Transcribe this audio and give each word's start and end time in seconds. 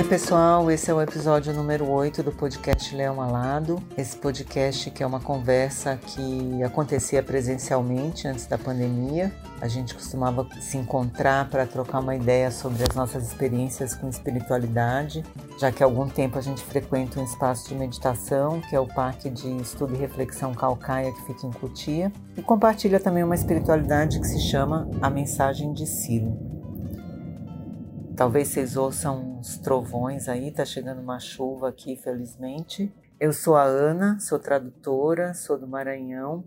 Oi, 0.00 0.08
pessoal, 0.08 0.70
esse 0.70 0.90
é 0.90 0.94
o 0.94 1.02
episódio 1.02 1.52
número 1.52 1.86
8 1.86 2.22
do 2.22 2.32
podcast 2.32 2.96
Leão 2.96 3.20
Alado. 3.20 3.82
Esse 3.98 4.16
podcast 4.16 4.90
que 4.90 5.02
é 5.02 5.06
uma 5.06 5.20
conversa 5.20 5.98
que 5.98 6.62
acontecia 6.62 7.22
presencialmente 7.22 8.26
antes 8.26 8.46
da 8.46 8.56
pandemia. 8.56 9.30
A 9.60 9.68
gente 9.68 9.94
costumava 9.94 10.48
se 10.58 10.78
encontrar 10.78 11.50
para 11.50 11.66
trocar 11.66 12.00
uma 12.00 12.16
ideia 12.16 12.50
sobre 12.50 12.82
as 12.82 12.96
nossas 12.96 13.28
experiências 13.28 13.94
com 13.94 14.08
espiritualidade, 14.08 15.22
já 15.58 15.70
que 15.70 15.82
há 15.82 15.86
algum 15.86 16.08
tempo 16.08 16.38
a 16.38 16.42
gente 16.42 16.64
frequenta 16.64 17.20
um 17.20 17.24
espaço 17.24 17.68
de 17.68 17.74
meditação, 17.74 18.58
que 18.62 18.74
é 18.74 18.80
o 18.80 18.86
Parque 18.86 19.28
de 19.28 19.54
Estudo 19.58 19.94
e 19.94 19.98
Reflexão 19.98 20.54
Calcaia, 20.54 21.12
que 21.12 21.26
fica 21.26 21.46
em 21.46 21.52
Cotia, 21.52 22.10
e 22.38 22.40
compartilha 22.40 22.98
também 22.98 23.22
uma 23.22 23.34
espiritualidade 23.34 24.18
que 24.18 24.26
se 24.26 24.40
chama 24.40 24.88
A 25.02 25.10
Mensagem 25.10 25.74
de 25.74 25.86
Silo. 25.86 26.49
Talvez 28.20 28.48
vocês 28.48 28.76
ouçam 28.76 29.38
uns 29.38 29.56
trovões 29.56 30.28
aí, 30.28 30.52
tá 30.52 30.62
chegando 30.62 31.00
uma 31.00 31.18
chuva 31.18 31.70
aqui, 31.70 31.96
felizmente. 31.96 32.92
Eu 33.18 33.32
sou 33.32 33.56
a 33.56 33.62
Ana, 33.62 34.20
sou 34.20 34.38
tradutora, 34.38 35.32
sou 35.32 35.58
do 35.58 35.66
Maranhão, 35.66 36.44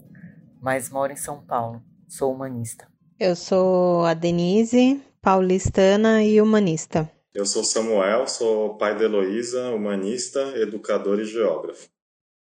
mas 0.61 0.91
moro 0.91 1.11
em 1.11 1.15
São 1.15 1.43
Paulo. 1.43 1.81
Sou 2.07 2.31
humanista. 2.31 2.87
Eu 3.19 3.35
sou 3.35 4.05
a 4.05 4.13
Denise, 4.13 5.01
paulistana 5.19 6.23
e 6.23 6.39
humanista. 6.39 7.09
Eu 7.33 7.43
sou 7.43 7.63
Samuel, 7.63 8.27
sou 8.27 8.77
pai 8.77 8.95
de 8.95 9.05
Heloísa, 9.05 9.71
humanista, 9.71 10.41
educador 10.55 11.19
e 11.19 11.25
geógrafo. 11.25 11.89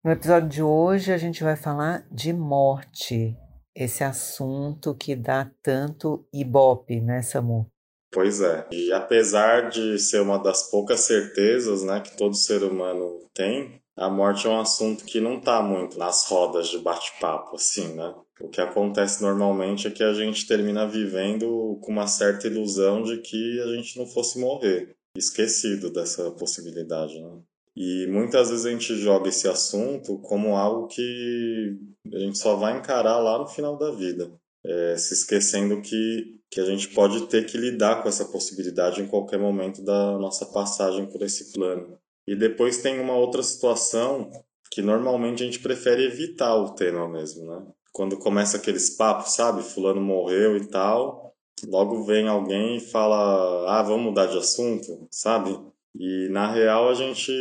No 0.05 0.11
episódio 0.11 0.49
de 0.51 0.63
hoje 0.63 1.11
a 1.11 1.17
gente 1.17 1.43
vai 1.43 1.57
falar 1.57 2.07
de 2.13 2.35
morte, 2.35 3.35
esse 3.75 4.05
assunto 4.05 4.95
que 4.95 5.17
dá 5.17 5.51
tanto 5.63 6.29
ibope, 6.35 7.01
né, 7.01 7.23
Samu? 7.23 7.72
Pois 8.13 8.43
é. 8.43 8.67
E 8.71 8.93
apesar 8.93 9.71
de 9.71 9.99
ser 9.99 10.21
uma 10.21 10.39
das 10.39 10.71
poucas 10.71 11.01
certezas 11.01 11.83
né, 11.83 12.01
que 12.01 12.15
todo 12.17 12.37
ser 12.37 12.63
humano 12.63 13.27
tem, 13.33 13.81
a 13.97 14.11
morte 14.11 14.47
é 14.47 14.51
um 14.51 14.61
assunto 14.61 15.05
que 15.05 15.19
não 15.19 15.39
está 15.39 15.63
muito 15.63 15.99
nas 15.99 16.27
rodas 16.27 16.69
de 16.69 16.79
bate-papo, 16.79 17.57
assim, 17.57 17.95
né? 17.95 18.15
O 18.41 18.49
que 18.49 18.61
acontece 18.61 19.23
normalmente 19.23 19.87
é 19.87 19.91
que 19.91 20.03
a 20.03 20.13
gente 20.13 20.47
termina 20.47 20.87
vivendo 20.87 21.79
com 21.83 21.93
uma 21.93 22.07
certa 22.07 22.47
ilusão 22.47 23.03
de 23.03 23.19
que 23.19 23.61
a 23.61 23.77
gente 23.77 23.99
não 23.99 24.07
fosse 24.07 24.39
morrer, 24.39 24.95
esquecido 25.17 25.91
dessa 25.91 26.31
possibilidade, 26.33 27.21
né? 27.21 27.39
E 27.77 28.07
muitas 28.09 28.51
vezes 28.51 28.67
a 28.67 28.71
gente 28.71 28.95
joga 28.97 29.29
esse 29.29 29.49
assunto 29.49 30.19
como 30.19 30.57
algo 30.57 30.89
que 30.89 31.79
a 32.13 32.19
gente 32.19 32.37
só 32.39 32.57
vai 32.57 32.77
encarar 32.77 33.19
lá 33.19 33.39
no 33.39 33.47
final 33.47 33.79
da 33.79 33.91
vida, 33.91 34.31
é, 34.65 34.97
se 34.97 35.15
esquecendo 35.15 35.81
que 35.81 36.42
que 36.53 36.61
a 36.61 36.67
gente 36.67 36.89
pode 36.89 37.29
ter 37.29 37.47
que 37.47 37.57
lidar 37.57 38.03
com 38.03 38.11
essa 38.11 38.27
possibilidade 38.27 39.01
em 39.01 39.07
qualquer 39.07 39.39
momento 39.39 39.83
da 39.83 40.19
nossa 40.19 40.45
passagem 40.45 41.07
por 41.07 41.23
esse 41.23 41.51
plano. 41.51 41.99
E 42.27 42.37
depois 42.37 42.83
tem 42.83 43.01
uma 43.01 43.17
outra 43.17 43.43
situação 43.43 44.31
que 44.71 44.83
normalmente 44.83 45.43
a 45.43 45.47
gente 45.47 45.61
prefere 45.61 46.05
evitar 46.05 46.55
o 46.57 46.75
tema 46.75 47.09
mesmo, 47.09 47.47
né? 47.47 47.67
Quando 47.91 48.19
começa 48.19 48.59
aqueles 48.59 48.91
papos, 48.91 49.33
sabe? 49.35 49.63
Fulano 49.63 50.03
morreu 50.03 50.55
e 50.59 50.67
tal, 50.67 51.35
logo 51.67 52.05
vem 52.05 52.29
alguém 52.29 52.77
e 52.77 52.81
fala, 52.81 53.79
ah, 53.79 53.83
vamos 53.83 54.05
mudar 54.05 54.27
de 54.27 54.37
assunto, 54.37 55.09
sabe? 55.11 55.59
E 55.99 56.29
na 56.29 56.53
real 56.53 56.91
a 56.91 56.95
gente, 56.95 57.33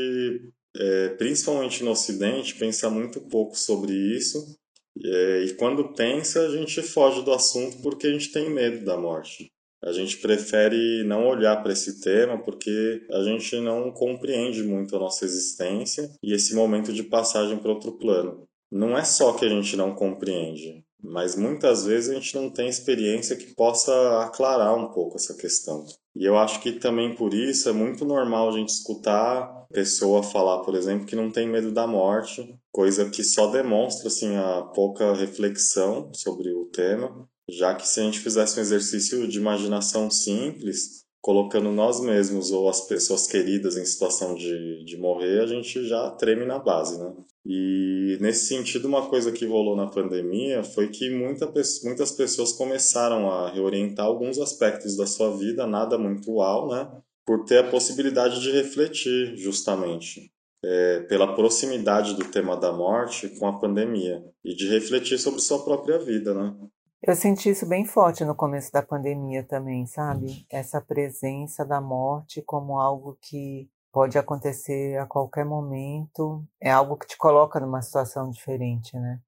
é, 0.73 1.09
principalmente 1.09 1.83
no 1.83 1.91
Ocidente, 1.91 2.55
pensa 2.55 2.89
muito 2.89 3.19
pouco 3.19 3.57
sobre 3.57 3.91
isso 3.91 4.57
e 4.95 5.53
quando 5.57 5.93
pensa, 5.93 6.41
a 6.41 6.49
gente 6.49 6.81
foge 6.81 7.21
do 7.23 7.31
assunto 7.31 7.81
porque 7.81 8.07
a 8.07 8.11
gente 8.11 8.31
tem 8.31 8.49
medo 8.49 8.83
da 8.83 8.97
morte. 8.97 9.51
A 9.83 9.91
gente 9.91 10.17
prefere 10.17 11.03
não 11.05 11.27
olhar 11.27 11.61
para 11.63 11.73
esse 11.73 11.99
tema 12.01 12.37
porque 12.37 13.01
a 13.09 13.23
gente 13.23 13.59
não 13.59 13.91
compreende 13.91 14.61
muito 14.63 14.95
a 14.95 14.99
nossa 14.99 15.25
existência 15.25 16.11
e 16.21 16.33
esse 16.33 16.53
momento 16.53 16.93
de 16.93 17.01
passagem 17.01 17.57
para 17.57 17.71
outro 17.71 17.97
plano. 17.97 18.43
Não 18.71 18.95
é 18.95 19.03
só 19.03 19.33
que 19.33 19.43
a 19.43 19.49
gente 19.49 19.75
não 19.75 19.95
compreende, 19.95 20.85
mas 21.03 21.35
muitas 21.35 21.85
vezes 21.85 22.11
a 22.11 22.13
gente 22.13 22.35
não 22.35 22.49
tem 22.49 22.69
experiência 22.69 23.35
que 23.35 23.55
possa 23.55 24.23
aclarar 24.23 24.75
um 24.77 24.91
pouco 24.91 25.17
essa 25.17 25.35
questão. 25.35 25.83
E 26.15 26.25
eu 26.25 26.37
acho 26.37 26.61
que 26.61 26.73
também 26.73 27.15
por 27.15 27.33
isso 27.33 27.67
é 27.67 27.73
muito 27.73 28.05
normal 28.05 28.49
a 28.49 28.51
gente 28.51 28.69
escutar 28.69 29.65
pessoa 29.71 30.21
falar, 30.21 30.59
por 30.59 30.75
exemplo, 30.75 31.05
que 31.05 31.15
não 31.15 31.31
tem 31.31 31.47
medo 31.47 31.71
da 31.71 31.87
morte, 31.87 32.55
coisa 32.71 33.09
que 33.09 33.23
só 33.23 33.47
demonstra 33.47 34.07
assim 34.07 34.35
a 34.35 34.61
pouca 34.73 35.13
reflexão 35.13 36.11
sobre 36.13 36.53
o 36.53 36.65
tema, 36.65 37.27
já 37.49 37.75
que 37.75 37.87
se 37.87 37.99
a 37.99 38.03
gente 38.03 38.19
fizesse 38.19 38.57
um 38.57 38.61
exercício 38.61 39.27
de 39.27 39.37
imaginação 39.37 40.09
simples, 40.09 41.01
colocando 41.21 41.71
nós 41.71 41.99
mesmos 42.01 42.51
ou 42.51 42.67
as 42.67 42.87
pessoas 42.87 43.27
queridas 43.27 43.77
em 43.77 43.85
situação 43.85 44.33
de, 44.33 44.83
de 44.85 44.97
morrer, 44.97 45.41
a 45.41 45.45
gente 45.45 45.87
já 45.87 46.09
treme 46.11 46.45
na 46.45 46.57
base, 46.57 46.97
né? 46.97 47.13
E 47.45 48.17
nesse 48.19 48.47
sentido, 48.47 48.87
uma 48.87 49.07
coisa 49.07 49.31
que 49.31 49.45
rolou 49.45 49.75
na 49.75 49.87
pandemia 49.87 50.63
foi 50.63 50.89
que 50.89 51.09
muita, 51.09 51.51
muitas 51.83 52.11
pessoas 52.11 52.53
começaram 52.53 53.29
a 53.29 53.51
reorientar 53.51 54.05
alguns 54.05 54.39
aspectos 54.39 54.95
da 54.95 55.05
sua 55.05 55.35
vida, 55.35 55.67
nada 55.67 55.97
muito 55.97 56.31
uau, 56.31 56.69
né? 56.69 56.89
Por 57.25 57.45
ter 57.45 57.59
a 57.59 57.69
possibilidade 57.69 58.41
de 58.41 58.51
refletir, 58.51 59.35
justamente, 59.37 60.31
é, 60.63 61.01
pela 61.01 61.35
proximidade 61.35 62.15
do 62.15 62.25
tema 62.25 62.55
da 62.55 62.71
morte 62.71 63.29
com 63.39 63.47
a 63.47 63.59
pandemia 63.59 64.23
e 64.43 64.55
de 64.55 64.67
refletir 64.67 65.17
sobre 65.17 65.39
sua 65.39 65.63
própria 65.63 65.99
vida, 65.99 66.33
né? 66.33 66.55
Eu 67.03 67.15
senti 67.15 67.49
isso 67.49 67.65
bem 67.65 67.83
forte 67.83 68.23
no 68.23 68.35
começo 68.35 68.71
da 68.71 68.83
pandemia 68.83 69.43
também, 69.43 69.87
sabe? 69.87 70.45
Essa 70.51 70.79
presença 70.79 71.65
da 71.65 71.81
morte 71.81 72.43
como 72.43 72.79
algo 72.79 73.17
que 73.19 73.67
pode 73.91 74.17
acontecer 74.17 74.97
a 74.97 75.05
qualquer 75.05 75.43
momento, 75.43 76.45
é 76.61 76.71
algo 76.71 76.95
que 76.95 77.07
te 77.07 77.17
coloca 77.17 77.59
numa 77.59 77.81
situação 77.81 78.29
diferente, 78.29 78.95
né? 78.97 79.19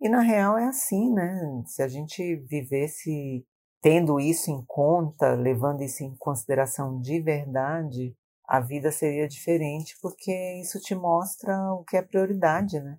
E 0.00 0.08
na 0.08 0.20
real 0.20 0.58
é 0.58 0.66
assim, 0.66 1.12
né? 1.12 1.62
Se 1.66 1.82
a 1.82 1.88
gente 1.88 2.36
vivesse 2.48 3.46
tendo 3.80 4.20
isso 4.20 4.50
em 4.50 4.62
conta, 4.66 5.34
levando 5.34 5.82
isso 5.82 6.04
em 6.04 6.14
consideração 6.16 7.00
de 7.00 7.20
verdade, 7.20 8.14
a 8.46 8.60
vida 8.60 8.90
seria 8.90 9.28
diferente, 9.28 9.96
porque 10.00 10.32
isso 10.60 10.78
te 10.80 10.94
mostra 10.94 11.54
o 11.72 11.84
que 11.84 11.96
é 11.96 12.02
prioridade, 12.02 12.80
né? 12.80 12.98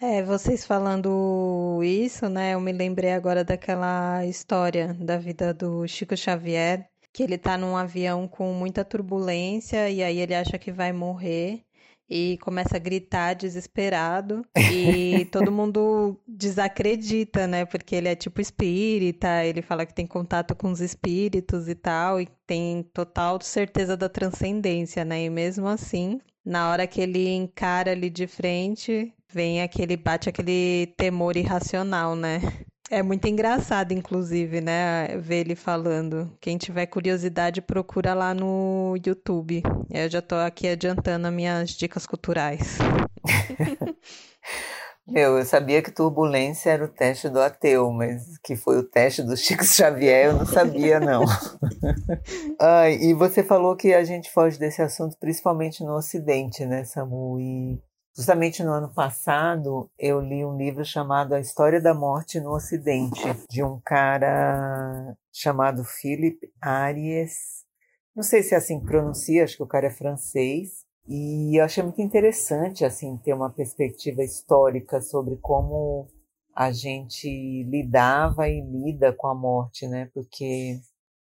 É, 0.00 0.22
vocês 0.22 0.64
falando 0.64 1.80
isso, 1.84 2.28
né? 2.28 2.54
Eu 2.54 2.60
me 2.60 2.72
lembrei 2.72 3.12
agora 3.12 3.44
daquela 3.44 4.24
história 4.24 4.94
da 4.94 5.18
vida 5.18 5.52
do 5.52 5.86
Chico 5.86 6.16
Xavier, 6.16 6.88
que 7.12 7.22
ele 7.22 7.36
tá 7.36 7.58
num 7.58 7.76
avião 7.76 8.26
com 8.26 8.52
muita 8.54 8.84
turbulência 8.84 9.90
e 9.90 10.02
aí 10.02 10.18
ele 10.18 10.34
acha 10.34 10.58
que 10.58 10.72
vai 10.72 10.92
morrer 10.92 11.62
e 12.10 12.36
começa 12.42 12.76
a 12.76 12.80
gritar 12.80 13.34
desesperado 13.34 14.44
e 14.74 15.24
todo 15.26 15.52
mundo 15.52 16.20
desacredita, 16.26 17.46
né? 17.46 17.64
Porque 17.64 17.94
ele 17.94 18.08
é 18.08 18.16
tipo 18.16 18.40
espírita, 18.40 19.44
ele 19.44 19.62
fala 19.62 19.86
que 19.86 19.94
tem 19.94 20.06
contato 20.06 20.56
com 20.56 20.70
os 20.70 20.80
espíritos 20.80 21.68
e 21.68 21.74
tal 21.74 22.20
e 22.20 22.26
tem 22.46 22.82
total 22.82 23.40
certeza 23.40 23.96
da 23.96 24.08
transcendência, 24.08 25.04
né? 25.04 25.24
E 25.24 25.30
mesmo 25.30 25.68
assim, 25.68 26.20
na 26.44 26.70
hora 26.70 26.86
que 26.86 27.00
ele 27.00 27.28
encara 27.28 27.92
ali 27.92 28.10
de 28.10 28.26
frente, 28.26 29.14
vem 29.32 29.62
aquele, 29.62 29.96
bate 29.96 30.28
aquele 30.28 30.92
temor 30.96 31.36
irracional, 31.36 32.16
né? 32.16 32.40
É 32.92 33.04
muito 33.04 33.28
engraçado, 33.28 33.92
inclusive, 33.92 34.60
né? 34.60 35.16
Ver 35.18 35.42
ele 35.42 35.54
falando. 35.54 36.28
Quem 36.40 36.58
tiver 36.58 36.86
curiosidade, 36.86 37.62
procura 37.62 38.14
lá 38.14 38.34
no 38.34 38.96
YouTube. 39.06 39.62
Eu 39.88 40.10
já 40.10 40.20
tô 40.20 40.34
aqui 40.34 40.66
adiantando 40.66 41.28
as 41.28 41.32
minhas 41.32 41.70
dicas 41.70 42.04
culturais. 42.04 42.78
Meu, 45.06 45.38
eu 45.38 45.44
sabia 45.44 45.80
que 45.82 45.92
turbulência 45.92 46.70
era 46.70 46.84
o 46.84 46.88
teste 46.88 47.28
do 47.28 47.40
ateu, 47.40 47.92
mas 47.92 48.38
que 48.38 48.56
foi 48.56 48.78
o 48.78 48.82
teste 48.82 49.22
do 49.22 49.36
Chico 49.36 49.64
Xavier, 49.64 50.26
eu 50.26 50.32
não 50.34 50.46
sabia, 50.46 50.98
não. 51.00 51.24
Ai, 52.60 52.94
e 52.94 53.14
você 53.14 53.42
falou 53.42 53.76
que 53.76 53.94
a 53.94 54.04
gente 54.04 54.30
foge 54.30 54.58
desse 54.58 54.82
assunto 54.82 55.16
principalmente 55.18 55.82
no 55.82 55.96
Ocidente, 55.96 56.64
né, 56.64 56.84
Samu? 56.84 57.40
E 57.40 57.80
justamente 58.16 58.62
no 58.62 58.72
ano 58.72 58.92
passado 58.92 59.90
eu 59.98 60.20
li 60.20 60.44
um 60.44 60.56
livro 60.56 60.84
chamado 60.84 61.34
A 61.34 61.40
História 61.40 61.80
da 61.80 61.94
Morte 61.94 62.40
no 62.40 62.54
Ocidente, 62.54 63.22
de 63.48 63.62
um 63.62 63.80
cara 63.80 65.16
chamado 65.32 65.84
Philip 65.84 66.38
Aries. 66.60 67.64
Não 68.14 68.22
sei 68.22 68.42
se 68.42 68.54
é 68.54 68.58
assim 68.58 68.80
que 68.80 68.86
pronuncia, 68.86 69.44
acho 69.44 69.56
que 69.56 69.62
o 69.62 69.68
cara 69.68 69.86
é 69.86 69.90
francês. 69.90 70.84
E 71.08 71.58
eu 71.58 71.64
achei 71.64 71.82
muito 71.82 72.00
interessante 72.02 72.84
assim 72.84 73.16
ter 73.18 73.32
uma 73.32 73.50
perspectiva 73.50 74.22
histórica 74.22 75.00
sobre 75.00 75.36
como 75.36 76.06
a 76.54 76.70
gente 76.72 77.64
lidava 77.64 78.48
e 78.48 78.60
lida 78.60 79.12
com 79.12 79.26
a 79.26 79.34
morte, 79.34 79.88
né? 79.88 80.10
Porque 80.12 80.78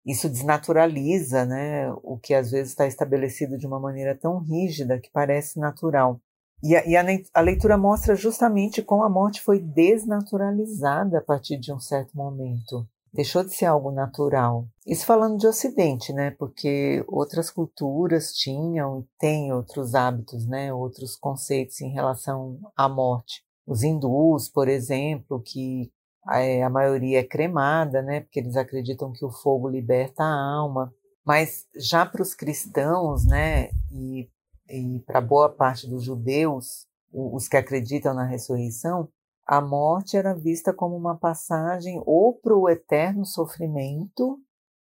isso 0.05 0.29
desnaturaliza, 0.29 1.45
né? 1.45 1.91
O 2.03 2.17
que 2.17 2.33
às 2.33 2.51
vezes 2.51 2.69
está 2.69 2.87
estabelecido 2.87 3.57
de 3.57 3.67
uma 3.67 3.79
maneira 3.79 4.15
tão 4.15 4.39
rígida 4.39 4.99
que 4.99 5.11
parece 5.11 5.59
natural. 5.59 6.19
E 6.63 6.75
a, 6.75 6.85
e 6.87 6.95
a 7.33 7.41
leitura 7.41 7.77
mostra 7.77 8.15
justamente 8.15 8.81
como 8.81 9.03
a 9.03 9.09
morte 9.09 9.41
foi 9.41 9.59
desnaturalizada 9.59 11.19
a 11.19 11.21
partir 11.21 11.57
de 11.57 11.71
um 11.71 11.79
certo 11.79 12.15
momento. 12.17 12.87
deixou 13.13 13.43
de 13.43 13.53
ser 13.53 13.65
algo 13.65 13.91
natural. 13.91 14.67
Isso 14.85 15.05
falando 15.05 15.37
de 15.37 15.47
Ocidente, 15.47 16.13
né? 16.13 16.31
Porque 16.31 17.03
outras 17.07 17.49
culturas 17.49 18.31
tinham 18.33 18.99
e 18.99 19.05
têm 19.19 19.51
outros 19.53 19.95
hábitos, 19.95 20.45
né? 20.45 20.73
Outros 20.73 21.15
conceitos 21.15 21.81
em 21.81 21.91
relação 21.91 22.59
à 22.75 22.87
morte. 22.87 23.43
Os 23.65 23.83
hindus, 23.83 24.49
por 24.49 24.67
exemplo, 24.67 25.41
que 25.41 25.91
é, 26.29 26.63
a 26.63 26.69
maioria 26.69 27.19
é 27.19 27.23
cremada, 27.23 28.01
né? 28.01 28.21
Porque 28.21 28.39
eles 28.39 28.55
acreditam 28.55 29.11
que 29.11 29.25
o 29.25 29.31
fogo 29.31 29.67
liberta 29.67 30.23
a 30.23 30.55
alma. 30.55 30.93
Mas 31.25 31.65
já 31.75 32.05
para 32.05 32.21
os 32.21 32.33
cristãos, 32.33 33.25
né? 33.25 33.69
E, 33.91 34.29
e 34.69 34.99
para 35.05 35.21
boa 35.21 35.49
parte 35.49 35.87
dos 35.87 36.03
judeus, 36.03 36.85
os 37.11 37.47
que 37.47 37.57
acreditam 37.57 38.13
na 38.13 38.25
ressurreição, 38.25 39.09
a 39.45 39.61
morte 39.61 40.17
era 40.17 40.33
vista 40.33 40.73
como 40.73 40.95
uma 40.95 41.17
passagem 41.17 42.01
ou 42.05 42.33
para 42.33 42.55
o 42.55 42.67
eterno 42.67 43.25
sofrimento, 43.25 44.37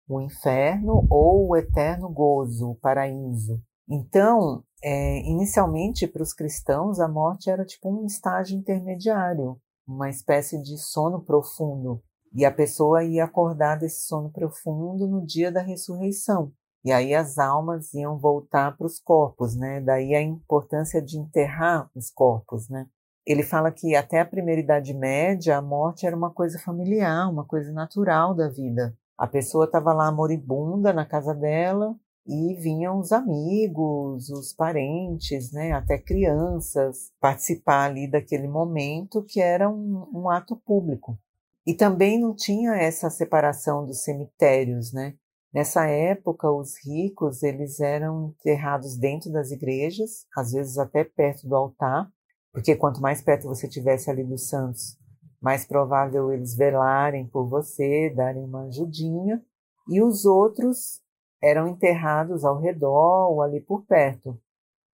o 0.09 0.21
inferno, 0.21 1.07
ou 1.09 1.49
o 1.49 1.57
eterno 1.57 2.09
gozo, 2.09 2.71
o 2.71 2.75
paraíso. 2.75 3.61
Então, 3.89 4.65
é, 4.83 5.21
inicialmente, 5.21 6.07
para 6.07 6.23
os 6.23 6.33
cristãos, 6.33 6.99
a 6.99 7.09
morte 7.09 7.49
era 7.49 7.65
tipo 7.65 7.89
um 7.89 8.05
estágio 8.07 8.59
intermediário, 8.59 9.57
uma 9.87 10.11
espécie 10.11 10.61
de 10.61 10.77
sono 10.79 11.23
profundo. 11.23 12.03
E 12.33 12.45
a 12.45 12.51
pessoa 12.51 13.05
ia 13.05 13.25
acordar 13.25 13.79
desse 13.79 14.07
sono 14.07 14.31
profundo 14.31 15.07
no 15.07 15.25
dia 15.25 15.51
da 15.51 15.63
ressurreição. 15.63 16.53
E 16.87 16.93
aí 16.93 17.15
as 17.15 17.37
almas 17.37 17.93
iam 17.93 18.17
voltar 18.17 18.75
para 18.79 18.87
os 18.87 18.99
corpos, 18.99 19.55
né? 19.55 19.83
Daí 19.83 20.15
a 20.15 20.23
importância 20.23 21.03
de 21.03 21.19
enterrar 21.19 21.91
os 21.95 22.11
corpos, 22.11 22.71
né? 22.71 22.87
ele 23.27 23.43
fala 23.43 23.73
que 23.73 23.97
até 23.97 24.21
a 24.21 24.25
primeira 24.25 24.61
idade 24.61 24.95
média 24.95 25.59
a 25.59 25.63
morte 25.63 26.07
era 26.07 26.17
uma 26.17 26.31
coisa 26.31 26.59
familiar, 26.61 27.29
uma 27.29 27.45
coisa 27.45 27.73
natural 27.73 28.33
da 28.35 28.49
vida. 28.49 28.97
A 29.19 29.27
pessoa 29.27 29.65
estava 29.65 29.93
lá 29.93 30.13
moribunda 30.13 30.93
na 30.93 31.05
casa 31.05 31.35
dela 31.35 31.97
e 32.25 32.55
vinham 32.55 32.99
os 33.01 33.11
amigos, 33.11 34.31
os 34.31 34.53
parentes, 34.53 35.53
né, 35.53 35.73
até 35.73 35.99
crianças 35.99 37.11
participar 37.21 37.87
ali 37.87 38.09
daquele 38.09 38.47
momento 38.47 39.25
que 39.25 39.41
era 39.41 39.69
um, 39.69 40.09
um 40.15 40.31
ato 40.31 40.57
público. 40.57 41.19
E 41.67 41.75
também 41.75 42.21
não 42.21 42.35
tinha 42.35 42.77
essa 42.77 43.11
separação 43.11 43.85
dos 43.85 44.05
cemitérios, 44.05 44.93
né? 44.93 45.15
Nessa 45.57 45.87
época, 45.87 46.53
os 46.53 46.75
ricos 46.85 47.43
eles 47.43 47.81
eram 47.81 48.35
enterrados 48.39 48.95
dentro 48.95 49.33
das 49.33 49.51
igrejas, 49.51 50.27
às 50.37 50.53
vezes 50.53 50.77
até 50.77 51.03
perto 51.03 51.49
do 51.49 51.57
altar, 51.57 52.13
porque 52.53 52.77
quanto 52.77 53.01
mais 53.01 53.23
perto 53.23 53.49
você 53.49 53.67
tivesse 53.67 54.11
ali 54.11 54.23
dos 54.23 54.51
santos, 54.51 54.99
mais 55.41 55.65
provável 55.65 56.31
eles 56.31 56.55
velarem 56.55 57.27
por 57.27 57.49
você, 57.49 58.13
darem 58.15 58.45
uma 58.45 58.67
ajudinha, 58.67 59.43
e 59.89 60.03
os 60.03 60.27
outros 60.27 61.01
eram 61.43 61.69
enterrados 61.69 62.45
ao 62.45 62.61
redor 62.61 63.31
ou 63.31 63.41
ali 63.41 63.63
por 63.63 63.87
perto. 63.87 64.39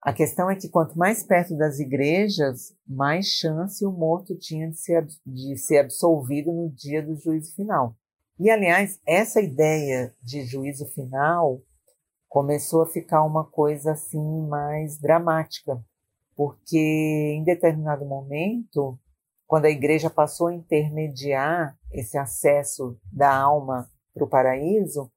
A 0.00 0.12
questão 0.12 0.49
é 0.49 0.55
que 0.55 0.69
quanto 0.69 0.97
mais 0.97 1.25
perto 1.25 1.56
das 1.56 1.81
igrejas, 1.81 2.73
mais 2.87 3.26
chance 3.26 3.85
o 3.85 3.91
morto 3.91 4.38
tinha 4.38 4.70
de 4.70 4.79
ser, 4.79 5.05
de 5.26 5.56
ser 5.56 5.79
absolvido 5.79 6.53
no 6.53 6.70
dia 6.70 7.03
do 7.03 7.17
juízo 7.17 7.53
final. 7.56 7.97
E, 8.42 8.50
aliás, 8.50 9.00
essa 9.06 9.40
ideia 9.40 10.12
de 10.20 10.44
juízo 10.44 10.84
final 10.86 11.62
começou 12.28 12.82
a 12.82 12.86
ficar 12.86 13.22
uma 13.22 13.44
coisa 13.44 13.92
assim 13.92 14.48
mais 14.48 14.98
dramática, 14.98 15.80
porque 16.34 17.36
em 17.36 17.44
determinado 17.44 18.04
momento, 18.04 18.98
quando 19.46 19.66
a 19.66 19.70
igreja 19.70 20.10
passou 20.10 20.48
a 20.48 20.54
intermediar 20.54 21.78
esse 21.92 22.18
acesso 22.18 22.98
da 23.12 23.32
alma 23.32 23.88
para 24.12 24.24
o 24.24 24.28
paraíso, 24.28 25.08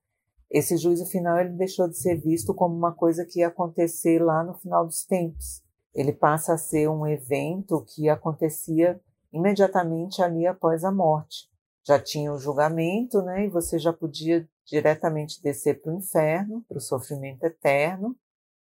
esse 0.48 0.78
juízo 0.78 1.08
final 1.08 1.40
ele 1.40 1.58
deixou 1.58 1.90
de 1.90 1.98
ser 1.98 2.22
visto 2.22 2.54
como 2.54 2.76
uma 2.76 2.94
coisa 2.94 3.26
que 3.26 3.40
ia 3.40 3.48
acontecer 3.48 4.22
lá 4.22 4.44
no 4.44 4.54
final 4.54 4.86
dos 4.86 5.04
tempos. 5.04 5.64
Ele 5.96 6.14
passa 6.14 6.54
a 6.54 6.60
ser 6.60 6.88
um 6.92 7.08
evento 7.08 7.84
que 7.88 8.08
acontecia 8.08 9.02
imediatamente 9.34 10.22
ali 10.22 10.46
após 10.46 10.84
a 10.84 10.92
morte. 10.92 11.55
Já 11.86 12.00
tinha 12.00 12.34
o 12.34 12.40
julgamento, 12.40 13.22
né? 13.22 13.46
E 13.46 13.50
você 13.50 13.78
já 13.78 13.94
podia 13.94 14.48
diretamente 14.66 15.42
descer 15.42 15.82
para 15.82 15.94
o 15.94 15.98
inferno, 15.98 16.64
para 16.68 16.78
o 16.78 16.82
sofrimento 16.82 17.44
eterno, 17.44 18.16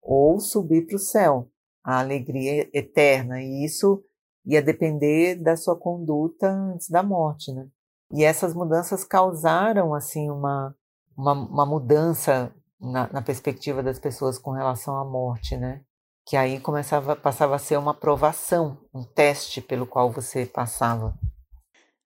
ou 0.01 0.39
subir 0.39 0.85
para 0.85 0.95
o 0.95 0.99
céu 0.99 1.49
a 1.83 1.99
alegria 1.99 2.69
eterna, 2.73 3.41
e 3.41 3.63
isso 3.63 4.03
ia 4.45 4.61
depender 4.61 5.35
da 5.35 5.55
sua 5.55 5.75
conduta 5.75 6.49
antes 6.49 6.89
da 6.89 7.01
morte, 7.01 7.51
né? 7.51 7.67
E 8.11 8.23
essas 8.23 8.53
mudanças 8.53 9.03
causaram, 9.03 9.93
assim, 9.93 10.29
uma, 10.29 10.75
uma, 11.17 11.33
uma 11.33 11.65
mudança 11.65 12.53
na, 12.79 13.11
na, 13.11 13.21
perspectiva 13.21 13.83
das 13.83 13.99
pessoas 13.99 14.37
com 14.37 14.51
relação 14.51 14.95
à 14.95 15.03
morte, 15.03 15.57
né? 15.57 15.81
Que 16.25 16.37
aí 16.37 16.59
começava, 16.59 17.15
passava 17.15 17.55
a 17.55 17.59
ser 17.59 17.77
uma 17.77 17.93
provação, 17.93 18.77
um 18.93 19.03
teste 19.03 19.61
pelo 19.61 19.87
qual 19.87 20.11
você 20.11 20.45
passava. 20.45 21.13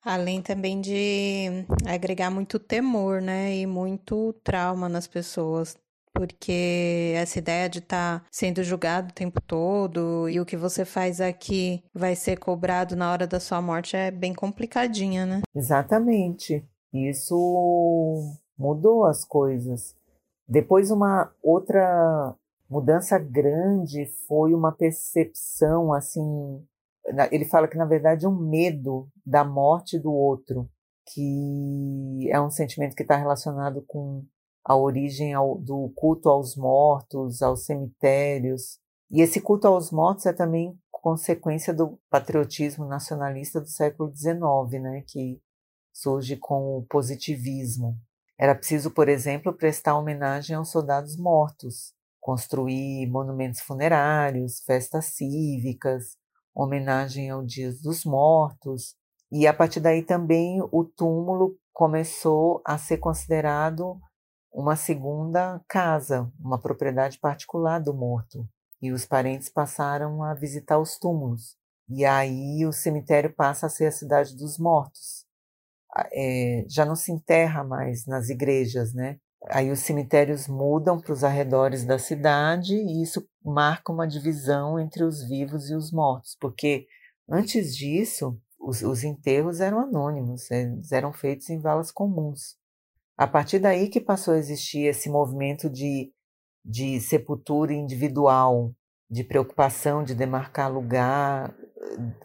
Além 0.03 0.41
também 0.41 0.81
de 0.81 1.65
agregar 1.87 2.29
muito 2.31 2.57
temor, 2.57 3.21
né? 3.21 3.55
E 3.55 3.65
muito 3.65 4.33
trauma 4.43 4.89
nas 4.89 5.07
pessoas 5.07 5.77
porque 6.13 7.13
essa 7.15 7.39
ideia 7.39 7.69
de 7.69 7.79
estar 7.79 8.19
tá 8.19 8.25
sendo 8.29 8.63
julgado 8.63 9.09
o 9.09 9.13
tempo 9.13 9.41
todo 9.41 10.27
e 10.29 10.39
o 10.39 10.45
que 10.45 10.57
você 10.57 10.83
faz 10.83 11.21
aqui 11.21 11.83
vai 11.93 12.15
ser 12.15 12.37
cobrado 12.37 12.95
na 12.95 13.11
hora 13.11 13.25
da 13.25 13.39
sua 13.39 13.61
morte 13.61 13.95
é 13.95 14.11
bem 14.11 14.33
complicadinha, 14.33 15.25
né? 15.25 15.41
Exatamente. 15.55 16.65
Isso 16.93 18.37
mudou 18.57 19.05
as 19.05 19.23
coisas. 19.23 19.95
Depois, 20.47 20.91
uma 20.91 21.31
outra 21.41 22.35
mudança 22.69 23.17
grande 23.17 24.05
foi 24.27 24.53
uma 24.53 24.71
percepção, 24.71 25.93
assim. 25.93 26.61
Ele 27.31 27.45
fala 27.45 27.67
que, 27.67 27.77
na 27.77 27.85
verdade, 27.85 28.27
um 28.27 28.35
medo 28.35 29.09
da 29.25 29.43
morte 29.43 29.97
do 29.97 30.11
outro, 30.11 30.69
que 31.13 32.29
é 32.31 32.39
um 32.39 32.51
sentimento 32.51 32.95
que 32.95 33.01
está 33.01 33.15
relacionado 33.15 33.83
com 33.87 34.23
a 34.63 34.75
origem 34.75 35.33
ao, 35.33 35.57
do 35.57 35.91
culto 35.95 36.29
aos 36.29 36.55
mortos, 36.55 37.41
aos 37.41 37.65
cemitérios. 37.65 38.79
E 39.09 39.21
esse 39.21 39.41
culto 39.41 39.67
aos 39.67 39.91
mortos 39.91 40.25
é 40.25 40.33
também 40.33 40.77
consequência 41.01 41.73
do 41.73 41.99
patriotismo 42.09 42.85
nacionalista 42.85 43.59
do 43.59 43.67
século 43.67 44.15
XIX, 44.15 44.81
né, 44.81 45.03
que 45.07 45.41
surge 45.91 46.37
com 46.37 46.77
o 46.77 46.85
positivismo. 46.87 47.97
Era 48.39 48.55
preciso, 48.55 48.91
por 48.91 49.09
exemplo, 49.09 49.53
prestar 49.53 49.97
homenagem 49.97 50.55
aos 50.55 50.69
soldados 50.69 51.17
mortos, 51.17 51.93
construir 52.19 53.07
monumentos 53.07 53.61
funerários, 53.61 54.61
festas 54.63 55.05
cívicas, 55.05 56.15
homenagem 56.53 57.29
ao 57.29 57.43
Dia 57.43 57.71
dos 57.81 58.05
Mortos. 58.05 58.95
E 59.31 59.47
a 59.47 59.53
partir 59.53 59.79
daí 59.79 60.03
também 60.03 60.61
o 60.71 60.83
túmulo 60.83 61.55
começou 61.73 62.61
a 62.65 62.77
ser 62.77 62.97
considerado 62.97 63.99
uma 64.51 64.75
segunda 64.75 65.61
casa, 65.67 66.31
uma 66.39 66.59
propriedade 66.59 67.17
particular 67.19 67.79
do 67.79 67.93
morto. 67.93 68.47
E 68.81 68.91
os 68.91 69.05
parentes 69.05 69.47
passaram 69.49 70.23
a 70.23 70.33
visitar 70.33 70.79
os 70.79 70.97
túmulos. 70.97 71.55
E 71.89 72.05
aí 72.05 72.65
o 72.65 72.73
cemitério 72.73 73.33
passa 73.33 73.67
a 73.67 73.69
ser 73.69 73.87
a 73.87 73.91
cidade 73.91 74.35
dos 74.35 74.57
mortos. 74.57 75.25
É, 76.13 76.65
já 76.69 76.85
não 76.85 76.95
se 76.95 77.11
enterra 77.11 77.63
mais 77.63 78.05
nas 78.05 78.29
igrejas, 78.29 78.93
né? 78.93 79.17
Aí 79.49 79.71
os 79.71 79.79
cemitérios 79.79 80.47
mudam 80.47 80.99
para 80.99 81.13
os 81.13 81.23
arredores 81.23 81.83
da 81.83 81.97
cidade 81.97 82.75
e 82.75 83.01
isso 83.01 83.27
marca 83.43 83.91
uma 83.91 84.07
divisão 84.07 84.79
entre 84.79 85.03
os 85.03 85.27
vivos 85.27 85.69
e 85.69 85.75
os 85.75 85.91
mortos, 85.91 86.37
porque 86.39 86.87
antes 87.27 87.75
disso 87.75 88.39
os, 88.59 88.83
os 88.83 89.03
enterros 89.03 89.59
eram 89.59 89.79
anônimos, 89.79 90.49
eles 90.51 90.91
eram 90.91 91.11
feitos 91.11 91.49
em 91.49 91.59
valas 91.59 91.91
comuns. 91.91 92.55
A 93.17 93.27
partir 93.27 93.59
daí 93.59 93.89
que 93.89 93.99
passou 93.99 94.33
a 94.35 94.37
existir 94.37 94.85
esse 94.85 95.09
movimento 95.09 95.69
de, 95.69 96.13
de 96.63 96.99
sepultura 96.99 97.73
individual, 97.73 98.73
de 99.09 99.23
preocupação 99.23 100.03
de 100.03 100.15
demarcar 100.15 100.71
lugar, 100.71 101.53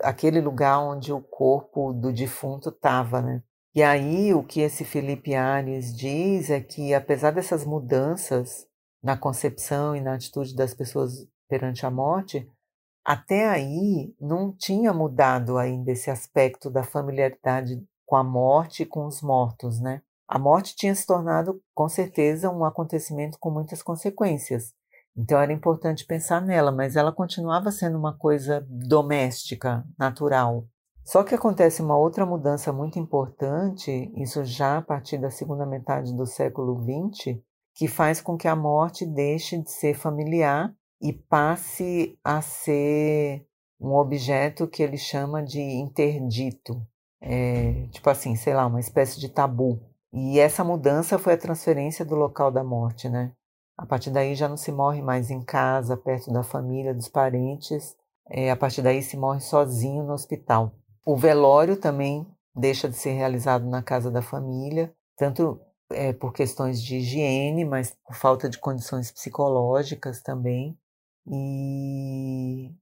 aquele 0.01 0.41
lugar 0.41 0.79
onde 0.79 1.13
o 1.13 1.21
corpo 1.21 1.93
do 1.93 2.13
defunto 2.13 2.69
estava, 2.69 3.21
né? 3.21 3.43
E 3.77 3.83
aí 3.83 4.33
o 4.33 4.43
que 4.43 4.63
esse 4.63 4.87
Felipe 4.87 5.35
Ares 5.35 5.95
diz 5.95 6.49
é 6.49 6.63
que 6.63 6.95
apesar 6.95 7.31
dessas 7.31 7.63
mudanças 7.67 8.67
na 9.03 9.19
concepção 9.19 9.95
e 9.95 10.01
na 10.01 10.15
atitude 10.15 10.57
das 10.57 10.73
pessoas 10.73 11.29
perante 11.47 11.85
a 11.85 11.91
morte, 11.91 12.51
até 13.05 13.47
aí 13.47 14.15
não 14.19 14.51
tinha 14.51 14.95
mudado 14.95 15.59
ainda 15.59 15.93
esse 15.93 16.11
aspecto 16.11 16.71
da 16.71 16.83
familiaridade 16.83 17.87
com 18.07 18.17
a 18.17 18.25
morte 18.25 18.85
e 18.85 18.87
com 18.87 19.05
os 19.05 19.21
mortos, 19.21 19.79
né? 19.79 20.01
A 20.27 20.39
morte 20.39 20.75
tinha 20.75 20.95
se 20.95 21.07
tornado, 21.07 21.61
com 21.75 21.87
certeza, 21.87 22.51
um 22.51 22.65
acontecimento 22.65 23.37
com 23.39 23.51
muitas 23.51 23.83
consequências. 23.83 24.73
Então 25.15 25.39
era 25.39 25.53
importante 25.53 26.07
pensar 26.07 26.41
nela, 26.41 26.73
mas 26.73 26.97
ela 26.97 27.13
continuava 27.13 27.71
sendo 27.71 27.99
uma 27.99 28.17
coisa 28.17 28.67
doméstica, 28.71 29.85
natural. 29.99 30.67
Só 31.07 31.23
que 31.23 31.37
acontece 31.37 31.81
uma 31.81 31.97
outra 31.97 32.27
mudança 32.27 32.73
muito 32.73 32.99
importante, 32.99 34.13
isso 34.17 34.45
já 34.45 34.79
a 34.79 34.83
partir 34.83 35.19
da 35.19 35.31
segunda 35.31 35.65
metade 35.65 36.13
do 36.13 36.27
século 36.27 36.83
XX, 36.83 37.39
que 37.77 37.87
faz 37.87 38.21
com 38.21 38.37
que 38.37 38.49
a 38.49 38.57
morte 38.57 39.07
deixe 39.07 39.57
de 39.57 39.71
ser 39.71 39.95
familiar 39.95 40.75
e 41.01 41.13
passe 41.13 42.19
a 42.25 42.43
ser 42.43 43.47
um 43.81 43.95
objeto 43.95 44.67
que 44.67 44.83
ele 44.83 44.99
chama 44.99 45.45
de 45.45 45.61
interdito. 45.61 46.85
É, 47.21 47.87
tipo 47.93 48.11
assim, 48.11 48.35
sei 48.35 48.55
lá, 48.55 48.67
uma 48.67 48.81
espécie 48.81 49.21
de 49.21 49.29
tabu. 49.29 49.81
E 50.13 50.41
essa 50.41 50.65
mudança 50.65 51.21
foi 51.21 51.35
a 51.35 51.39
transferência 51.39 52.05
do 52.05 52.17
local 52.17 52.51
da 52.51 52.65
morte, 52.65 53.09
né? 53.09 53.31
A 53.79 53.87
partir 53.87 54.11
daí 54.11 54.35
já 54.35 54.49
não 54.49 54.57
se 54.57 54.73
morre 54.73 55.03
mais 55.03 55.31
em 55.31 55.41
casa, 55.41 55.97
perto 55.97 56.33
da 56.33 56.43
família, 56.43 56.93
dos 56.93 57.09
parentes. 57.09 57.95
É, 58.29 58.51
a 58.51 58.57
partir 58.57 58.83
daí 58.83 59.05
se 59.05 59.17
morre 59.17 59.39
sozinho 59.39 60.03
no 60.03 60.13
hospital. 60.13 60.73
O 61.09 61.17
velório 61.17 61.77
também 61.77 62.27
deixa 62.53 62.89
de 62.89 62.97
ser 62.97 63.13
realizado 63.13 63.65
na 63.65 63.81
casa 63.81 64.11
da 64.11 64.21
família, 64.21 64.93
tanto 65.17 65.61
é, 65.89 66.13
por 66.13 66.33
questões 66.33 66.83
de 66.83 66.97
higiene, 66.97 67.65
mas 67.65 67.97
por 68.05 68.17
falta 68.17 68.49
de 68.49 68.59
condições 68.59 69.13
psicológicas 69.13 70.21
também. 70.21 70.77
E 71.25 72.75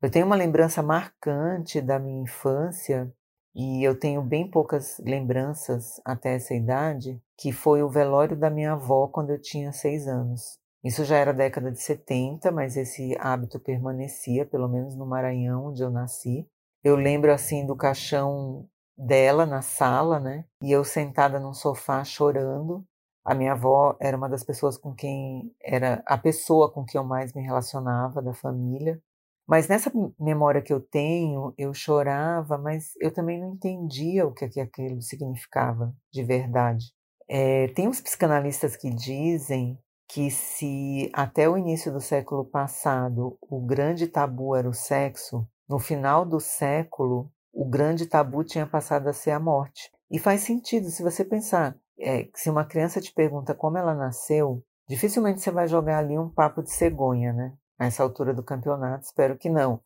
eu 0.00 0.10
tenho 0.10 0.24
uma 0.24 0.34
lembrança 0.34 0.82
marcante 0.82 1.82
da 1.82 1.98
minha 1.98 2.22
infância, 2.22 3.12
e 3.54 3.84
eu 3.84 3.98
tenho 3.98 4.22
bem 4.22 4.50
poucas 4.50 4.98
lembranças 5.00 6.00
até 6.06 6.36
essa 6.36 6.54
idade, 6.54 7.20
que 7.36 7.52
foi 7.52 7.82
o 7.82 7.90
velório 7.90 8.34
da 8.34 8.48
minha 8.48 8.72
avó 8.72 9.08
quando 9.08 9.28
eu 9.28 9.38
tinha 9.38 9.72
seis 9.72 10.08
anos. 10.08 10.58
Isso 10.82 11.04
já 11.04 11.18
era 11.18 11.34
década 11.34 11.70
de 11.70 11.82
70, 11.82 12.50
mas 12.50 12.78
esse 12.78 13.14
hábito 13.20 13.60
permanecia, 13.60 14.46
pelo 14.46 14.68
menos 14.68 14.96
no 14.96 15.04
Maranhão, 15.04 15.66
onde 15.66 15.82
eu 15.82 15.90
nasci. 15.90 16.48
Eu 16.82 16.96
lembro 16.96 17.32
assim 17.32 17.66
do 17.66 17.76
caixão 17.76 18.68
dela 18.96 19.46
na 19.46 19.62
sala, 19.62 20.18
né? 20.18 20.44
E 20.62 20.72
eu 20.72 20.84
sentada 20.84 21.38
num 21.38 21.54
sofá 21.54 22.04
chorando. 22.04 22.84
A 23.24 23.34
minha 23.34 23.52
avó 23.52 23.96
era 24.00 24.16
uma 24.16 24.28
das 24.28 24.42
pessoas 24.42 24.76
com 24.78 24.94
quem 24.94 25.54
era 25.62 26.02
a 26.06 26.16
pessoa 26.16 26.72
com 26.72 26.84
quem 26.84 26.98
eu 26.98 27.04
mais 27.04 27.32
me 27.32 27.42
relacionava 27.42 28.22
da 28.22 28.32
família. 28.32 29.00
Mas 29.46 29.66
nessa 29.66 29.90
memória 30.20 30.60
que 30.60 30.72
eu 30.72 30.80
tenho, 30.80 31.54
eu 31.56 31.72
chorava, 31.72 32.58
mas 32.58 32.92
eu 33.00 33.10
também 33.10 33.40
não 33.40 33.54
entendia 33.54 34.26
o 34.26 34.32
que, 34.34 34.44
aquilo 34.60 35.00
significava 35.00 35.94
de 36.12 36.22
verdade. 36.22 36.92
É, 37.26 37.68
tem 37.68 37.88
uns 37.88 38.00
psicanalistas 38.00 38.76
que 38.76 38.90
dizem 38.90 39.78
que 40.06 40.30
se 40.30 41.10
até 41.14 41.48
o 41.48 41.56
início 41.56 41.92
do 41.92 42.00
século 42.00 42.44
passado 42.44 43.38
o 43.42 43.60
grande 43.60 44.06
tabu 44.06 44.54
era 44.54 44.68
o 44.68 44.74
sexo, 44.74 45.46
no 45.68 45.78
final 45.78 46.24
do 46.24 46.40
século, 46.40 47.30
o 47.52 47.64
grande 47.68 48.06
tabu 48.06 48.42
tinha 48.42 48.66
passado 48.66 49.08
a 49.08 49.12
ser 49.12 49.32
a 49.32 49.40
morte. 49.40 49.90
E 50.10 50.18
faz 50.18 50.40
sentido, 50.42 50.88
se 50.90 51.02
você 51.02 51.24
pensar, 51.24 51.76
é, 51.98 52.28
se 52.34 52.48
uma 52.48 52.64
criança 52.64 53.00
te 53.00 53.12
pergunta 53.12 53.54
como 53.54 53.76
ela 53.76 53.94
nasceu, 53.94 54.62
dificilmente 54.88 55.40
você 55.40 55.50
vai 55.50 55.68
jogar 55.68 55.98
ali 55.98 56.18
um 56.18 56.30
papo 56.30 56.62
de 56.62 56.70
cegonha, 56.70 57.32
né? 57.32 57.52
Nessa 57.78 58.02
altura 58.02 58.32
do 58.32 58.42
campeonato, 58.42 59.04
espero 59.04 59.36
que 59.36 59.50
não. 59.50 59.80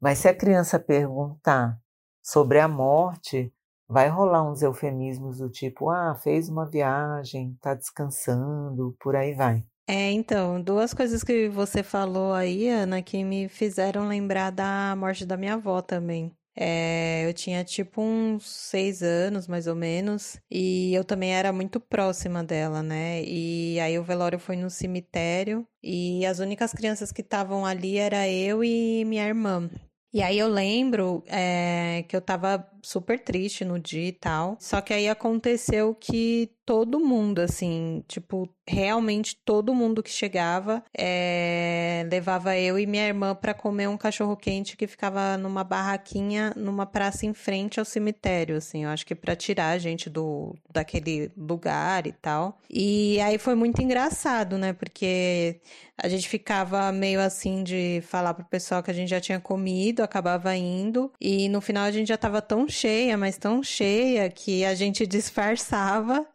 Mas 0.00 0.18
se 0.18 0.28
a 0.28 0.34
criança 0.34 0.78
perguntar 0.78 1.78
sobre 2.22 2.58
a 2.58 2.66
morte, 2.66 3.52
vai 3.88 4.08
rolar 4.08 4.42
uns 4.42 4.62
eufemismos 4.62 5.38
do 5.38 5.50
tipo, 5.50 5.90
ah, 5.90 6.14
fez 6.14 6.48
uma 6.48 6.64
viagem, 6.68 7.56
tá 7.60 7.74
descansando, 7.74 8.96
por 9.00 9.16
aí 9.16 9.34
vai. 9.34 9.64
É, 9.92 10.12
então, 10.12 10.62
duas 10.62 10.94
coisas 10.94 11.24
que 11.24 11.48
você 11.48 11.82
falou 11.82 12.32
aí, 12.32 12.68
Ana, 12.68 13.02
que 13.02 13.24
me 13.24 13.48
fizeram 13.48 14.06
lembrar 14.06 14.50
da 14.50 14.94
morte 14.96 15.26
da 15.26 15.36
minha 15.36 15.54
avó 15.54 15.82
também. 15.82 16.30
É, 16.56 17.26
eu 17.26 17.34
tinha 17.34 17.64
tipo 17.64 18.00
uns 18.00 18.48
seis 18.48 19.02
anos, 19.02 19.48
mais 19.48 19.66
ou 19.66 19.74
menos, 19.74 20.38
e 20.48 20.94
eu 20.94 21.02
também 21.04 21.34
era 21.34 21.52
muito 21.52 21.80
próxima 21.80 22.44
dela, 22.44 22.84
né? 22.84 23.24
E 23.24 23.80
aí 23.80 23.98
o 23.98 24.04
velório 24.04 24.38
foi 24.38 24.54
no 24.54 24.70
cemitério, 24.70 25.66
e 25.82 26.24
as 26.24 26.38
únicas 26.38 26.72
crianças 26.72 27.10
que 27.10 27.20
estavam 27.20 27.66
ali 27.66 27.98
era 27.98 28.28
eu 28.28 28.62
e 28.62 29.04
minha 29.04 29.26
irmã. 29.26 29.68
E 30.12 30.22
aí 30.22 30.38
eu 30.38 30.46
lembro 30.48 31.24
é, 31.26 32.04
que 32.08 32.14
eu 32.14 32.20
tava 32.20 32.64
super 32.82 33.18
triste 33.18 33.64
no 33.64 33.78
dia 33.78 34.08
e 34.08 34.12
tal. 34.12 34.56
Só 34.60 34.80
que 34.80 34.92
aí 34.92 35.08
aconteceu 35.08 35.94
que 35.94 36.50
todo 36.70 37.00
mundo, 37.00 37.40
assim, 37.40 38.04
tipo, 38.06 38.48
realmente 38.64 39.34
todo 39.44 39.74
mundo 39.74 40.04
que 40.04 40.10
chegava 40.10 40.84
é, 40.96 42.06
levava 42.08 42.56
eu 42.56 42.78
e 42.78 42.86
minha 42.86 43.08
irmã 43.08 43.34
para 43.34 43.52
comer 43.52 43.88
um 43.88 43.96
cachorro 43.96 44.36
quente 44.36 44.76
que 44.76 44.86
ficava 44.86 45.36
numa 45.36 45.64
barraquinha 45.64 46.52
numa 46.54 46.86
praça 46.86 47.26
em 47.26 47.34
frente 47.34 47.80
ao 47.80 47.84
cemitério, 47.84 48.56
assim, 48.56 48.84
eu 48.84 48.90
acho 48.90 49.04
que 49.04 49.16
para 49.16 49.34
tirar 49.34 49.70
a 49.70 49.78
gente 49.78 50.08
do 50.08 50.54
daquele 50.72 51.32
lugar 51.36 52.06
e 52.06 52.12
tal. 52.12 52.60
E 52.70 53.20
aí 53.20 53.36
foi 53.36 53.56
muito 53.56 53.82
engraçado, 53.82 54.56
né? 54.56 54.72
Porque 54.72 55.60
a 56.02 56.08
gente 56.08 56.28
ficava 56.28 56.90
meio 56.92 57.20
assim 57.20 57.62
de 57.62 58.00
falar 58.06 58.32
pro 58.32 58.44
pessoal 58.44 58.82
que 58.82 58.90
a 58.90 58.94
gente 58.94 59.08
já 59.08 59.20
tinha 59.20 59.40
comido, 59.40 60.02
acabava 60.02 60.54
indo, 60.56 61.12
e 61.20 61.48
no 61.48 61.60
final 61.60 61.84
a 61.84 61.90
gente 61.90 62.08
já 62.08 62.16
tava 62.16 62.40
tão 62.40 62.68
cheia, 62.70 63.16
mas 63.16 63.36
tão 63.36 63.62
cheia 63.62 64.30
que 64.30 64.64
a 64.64 64.74
gente 64.74 65.06
disfarçava 65.06 66.26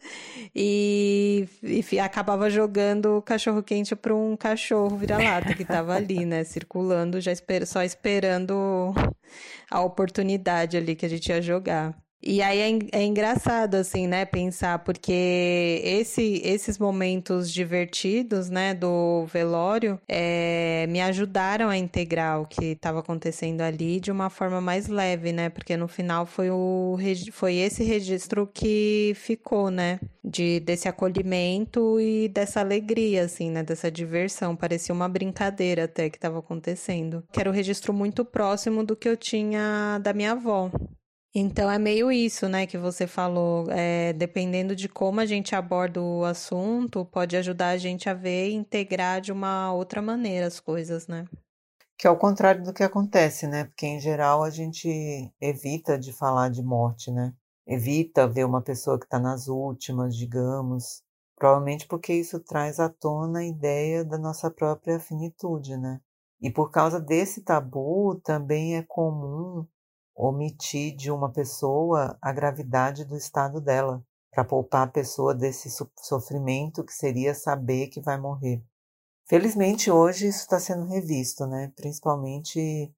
e, 0.56 1.48
e 1.63 2.00
acabava 2.00 2.50
jogando 2.50 3.18
o 3.18 3.22
cachorro 3.22 3.63
quente 3.63 3.96
para 3.96 4.13
um 4.13 4.36
cachorro 4.36 4.98
vira-lata 4.98 5.54
que 5.54 5.63
estava 5.63 5.96
ali, 5.98 6.25
né, 6.25 6.44
circulando, 6.44 7.22
já 7.22 7.32
esper 7.32 7.65
só 7.65 7.84
esperando 7.84 8.94
a 9.70 9.82
oportunidade 9.82 10.77
ali 10.77 10.96
que 10.96 11.06
a 11.06 11.10
gente 11.10 11.30
ia 11.30 11.42
jogar. 11.42 12.04
E 12.27 12.41
aí 12.41 12.58
é, 12.60 13.01
é, 13.01 13.03
engraçado, 13.03 13.75
assim, 13.75 14.08
né, 14.08 14.25
pensar, 14.25 14.79
porque 14.79 15.79
esse, 15.84 16.41
esses 16.44 16.79
momentos 16.79 17.51
divertidos, 17.51 18.50
né, 18.50 18.74
do 18.74 19.27
velório, 19.27 20.01
é, 20.08 20.88
me 20.89 21.00
ajudaram 21.01 21.70
a 21.70 21.77
integrar 21.77 22.41
o 22.41 22.48
que 22.48 22.65
estava 22.72 23.00
acontecendo 23.00 23.62
ali 23.62 24.00
de 24.00 24.12
uma 24.12 24.32
forma 24.32 24.60
mais 24.60 24.88
leve, 24.88 25.32
né, 25.32 25.50
porque 25.50 25.77
no 25.77 25.88
final 25.88 26.25
foi, 26.25 26.50
o, 26.50 26.98
foi 27.32 27.58
esse 27.58 27.84
registro 27.84 28.50
que 28.51 29.13
ficou, 29.15 29.70
né, 29.70 30.00
de, 30.24 30.60
desse 30.62 30.88
acolhimento 30.88 32.00
e 32.00 32.27
dessa 32.29 32.60
alegria, 32.60 33.25
assim, 33.25 33.51
né, 33.51 33.62
dessa 33.62 33.91
diversão. 33.91 34.55
Parecia 34.55 34.96
uma 34.96 35.08
brincadeira 35.08 35.84
até 35.84 36.10
que 36.10 36.17
estava 36.17 36.39
acontecendo. 36.39 37.24
Que 37.32 37.39
era 37.39 37.51
o 37.51 37.53
um 37.53 37.55
registro 37.55 37.94
muito 37.94 38.25
próximo 38.25 38.84
do 38.84 38.96
que 38.96 39.08
eu 39.08 39.15
tinha 39.15 40.00
da 40.01 40.12
minha 40.12 40.32
avó. 40.32 40.72
Então 41.38 41.70
é 41.70 41.77
meio 41.77 42.10
isso, 42.13 42.48
né, 42.48 42.65
que 42.65 42.77
você 42.77 43.06
falou. 43.06 43.70
É, 43.70 44.13
dependendo 44.13 44.74
de 44.74 44.88
como 44.88 45.20
a 45.20 45.25
gente 45.25 45.54
aborda 45.54 46.01
o 46.01 46.24
assunto, 46.24 47.04
pode 47.04 47.36
ajudar 47.36 47.70
a 47.72 47.77
gente 47.77 48.10
a 48.10 48.13
ver 48.13 48.51
e 48.51 48.54
integrar 48.54 49.20
de 49.20 49.34
uma 49.34 49.74
outra 49.74 50.01
maneira 50.01 50.48
as 50.48 50.62
coisas, 50.62 51.08
né? 51.10 51.25
Que 51.98 52.08
é 52.08 52.10
o 52.10 52.18
contrário 52.18 52.63
do 52.63 52.74
que 52.74 52.84
acontece, 52.84 53.48
né? 53.48 53.65
Porque 53.65 53.86
em 53.86 54.00
geral 54.00 54.44
a 54.44 54.50
gente 54.50 54.88
evita 55.42 56.00
de 56.00 56.13
falar 56.13 56.50
de 56.50 56.63
morte, 56.63 57.12
né? 57.12 57.34
Evita 57.68 58.30
ver 58.30 58.46
uma 58.46 58.62
pessoa 58.62 58.98
que 58.98 59.06
está 59.06 59.20
nas 59.20 59.50
últimas, 59.50 60.15
digamos. 60.15 61.04
Provavelmente 61.36 61.86
porque 61.86 62.13
isso 62.13 62.39
traz 62.39 62.80
à 62.80 62.88
tona 62.88 63.39
a 63.39 63.46
ideia 63.46 64.06
da 64.06 64.18
nossa 64.18 64.50
própria 64.50 65.01
finitude, 65.01 65.75
né? 65.75 66.00
E 66.42 66.50
por 66.50 66.72
causa 66.72 66.98
desse 66.98 67.42
tabu, 67.42 68.22
também 68.24 68.77
é 68.77 68.84
comum 68.84 69.65
omitir 70.15 70.95
de 70.95 71.12
uma 71.12 71.31
pessoa 71.31 72.17
a 72.22 72.31
gravidade 72.31 73.03
do 73.03 73.17
estado 73.17 73.60
dela, 73.60 74.03
para 74.31 74.43
poupar 74.43 74.88
a 74.88 74.91
pessoa 74.91 75.34
desse 75.34 75.69
sofrimento 76.00 76.84
que 76.84 76.93
seria 76.93 77.34
saber 77.34 77.88
que 77.88 78.01
vai 78.01 78.19
morrer. 78.19 78.62
Felizmente 79.27 79.89
hoje 79.89 80.27
isso 80.27 80.41
está 80.41 80.60
sendo 80.60 80.86
revisto, 80.86 81.48
né? 81.48 81.72
principalmente 81.75 82.93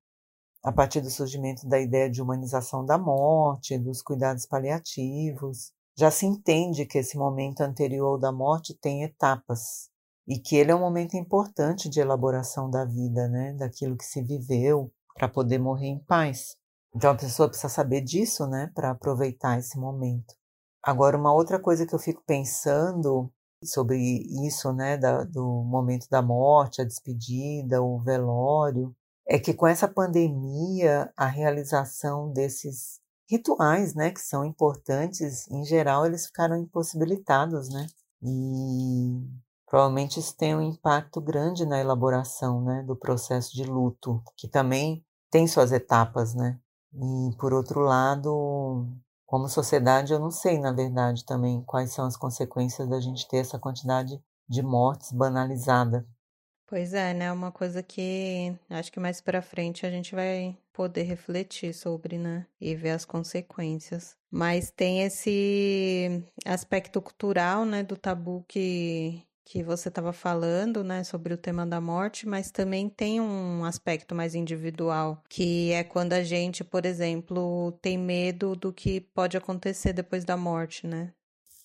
a 0.64 0.72
partir 0.72 1.00
do 1.00 1.10
surgimento 1.10 1.68
da 1.68 1.80
ideia 1.80 2.10
de 2.10 2.22
humanização 2.22 2.84
da 2.84 2.98
morte, 2.98 3.78
dos 3.78 4.02
cuidados 4.02 4.46
paliativos. 4.46 5.72
Já 5.96 6.12
se 6.12 6.26
entende 6.26 6.86
que 6.86 6.98
esse 6.98 7.18
momento 7.18 7.62
anterior 7.62 8.20
da 8.20 8.32
morte 8.32 8.74
tem 8.74 9.04
etapas 9.04 9.90
e 10.28 10.38
que 10.38 10.58
ele 10.58 10.72
é 10.72 10.76
um 10.76 10.82
momento 10.82 11.16
importante 11.16 11.88
de 11.88 12.02
elaboração 12.02 12.70
da 12.70 12.84
vida, 12.84 13.30
né? 13.30 13.54
daquilo 13.54 13.96
que 13.96 14.04
se 14.04 14.22
viveu, 14.22 14.92
para 15.14 15.30
poder 15.30 15.60
morrer 15.60 15.88
em 15.88 16.00
paz. 16.00 16.57
Então 16.98 17.12
a 17.12 17.16
pessoa 17.16 17.48
precisa 17.48 17.70
saber 17.70 18.02
disso, 18.02 18.48
né, 18.48 18.72
para 18.74 18.90
aproveitar 18.90 19.60
esse 19.60 19.78
momento. 19.78 20.34
Agora, 20.82 21.16
uma 21.16 21.32
outra 21.32 21.60
coisa 21.60 21.86
que 21.86 21.94
eu 21.94 22.00
fico 22.00 22.24
pensando 22.26 23.32
sobre 23.64 23.98
isso, 24.48 24.74
né, 24.74 24.98
da, 24.98 25.24
do 25.24 25.46
momento 25.64 26.08
da 26.10 26.24
morte, 26.24 26.82
a 26.82 26.86
despedida, 26.86 27.84
o 27.84 28.00
velório, 28.00 28.96
é 29.28 29.38
que 29.38 29.54
com 29.54 29.68
essa 29.68 29.88
pandemia, 29.88 31.14
a 31.16 31.28
realização 31.28 32.32
desses 32.34 33.00
rituais, 33.30 33.94
né, 33.94 34.10
que 34.10 34.20
são 34.20 34.44
importantes, 34.44 35.48
em 35.52 35.64
geral, 35.66 36.04
eles 36.04 36.26
ficaram 36.26 36.58
impossibilitados, 36.58 37.70
né? 37.70 37.86
E 38.24 39.22
provavelmente 39.68 40.20
isso 40.20 40.36
tem 40.36 40.56
um 40.56 40.62
impacto 40.62 41.22
grande 41.22 41.64
na 41.64 41.80
elaboração, 41.80 42.64
né, 42.64 42.82
do 42.82 42.96
processo 42.96 43.54
de 43.54 43.66
luto, 43.66 44.20
que 44.36 44.48
também 44.48 45.06
tem 45.30 45.46
suas 45.48 45.72
etapas, 45.72 46.34
né? 46.34 46.60
E 46.98 47.36
por 47.38 47.54
outro 47.54 47.82
lado, 47.82 48.88
como 49.26 49.48
sociedade, 49.48 50.14
eu 50.14 50.20
não 50.20 50.32
sei, 50.32 50.60
na 50.60 50.72
verdade, 50.72 51.26
também 51.26 51.62
quais 51.64 51.94
são 51.94 52.06
as 52.06 52.18
consequências 52.18 52.90
da 52.90 53.00
gente 53.00 53.28
ter 53.28 53.38
essa 53.38 53.60
quantidade 53.60 54.20
de 54.50 54.64
mortes 54.64 55.12
banalizada. 55.12 56.08
Pois 56.66 56.94
é, 56.94 57.14
né? 57.14 57.32
Uma 57.32 57.52
coisa 57.52 57.82
que 57.82 58.54
acho 58.70 58.92
que 58.92 59.00
mais 59.00 59.22
para 59.22 59.42
frente 59.42 59.86
a 59.86 59.90
gente 59.90 60.14
vai 60.14 60.58
poder 60.74 61.04
refletir 61.04 61.74
sobre, 61.74 62.18
né? 62.18 62.46
E 62.60 62.76
ver 62.76 62.92
as 62.92 63.06
consequências. 63.06 64.18
Mas 64.30 64.70
tem 64.70 65.04
esse 65.04 66.24
aspecto 66.46 67.02
cultural, 67.02 67.64
né, 67.64 67.84
do 67.84 67.96
tabu 67.96 68.44
que 68.48 69.24
que 69.50 69.64
você 69.64 69.88
estava 69.88 70.12
falando, 70.12 70.84
né, 70.84 71.06
sobre 71.06 71.34
o 71.34 71.38
tema 71.38 71.66
da 71.66 71.80
morte, 71.80 72.28
mas 72.28 72.52
também 72.52 72.90
tem 72.90 73.22
um 73.22 73.64
aspecto 73.64 74.14
mais 74.14 74.36
individual, 74.36 75.24
que 75.30 75.72
é 75.72 75.86
quando 75.86 76.12
a 76.12 76.22
gente, 76.22 76.66
por 76.66 76.86
exemplo, 76.86 77.72
tem 77.82 77.98
medo 77.98 78.58
do 78.58 78.74
que 78.74 79.00
pode 79.00 79.38
acontecer 79.38 79.94
depois 79.94 80.26
da 80.26 80.36
morte, 80.36 80.86
né? 80.86 81.14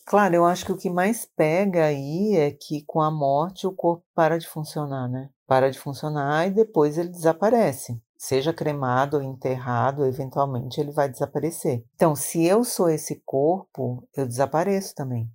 Claro, 0.07 0.33
eu 0.33 0.45
acho 0.45 0.65
que 0.65 0.71
o 0.71 0.77
que 0.77 0.89
mais 0.89 1.25
pega 1.25 1.87
aí 1.87 2.37
é 2.37 2.53
que 2.53 2.85
com 2.87 3.01
a 3.01 3.11
morte 3.11 3.67
o 3.67 3.73
corpo 3.73 4.05
para 4.15 4.39
de 4.39 4.47
funcionar, 4.47 5.09
né? 5.09 5.29
Para 5.45 5.69
de 5.69 5.79
funcionar 5.79 6.47
e 6.47 6.51
depois 6.53 6.97
ele 6.97 7.09
desaparece. 7.09 8.01
Seja 8.17 8.53
cremado 8.53 9.17
ou 9.17 9.23
enterrado, 9.25 10.07
eventualmente 10.07 10.81
ele 10.81 10.93
vai 10.93 11.09
desaparecer. 11.09 11.85
Então, 11.97 12.15
se 12.15 12.45
eu 12.45 12.63
sou 12.63 12.89
esse 12.89 13.21
corpo, 13.27 14.07
eu 14.17 14.25
desapareço 14.25 14.95
também. 14.95 15.29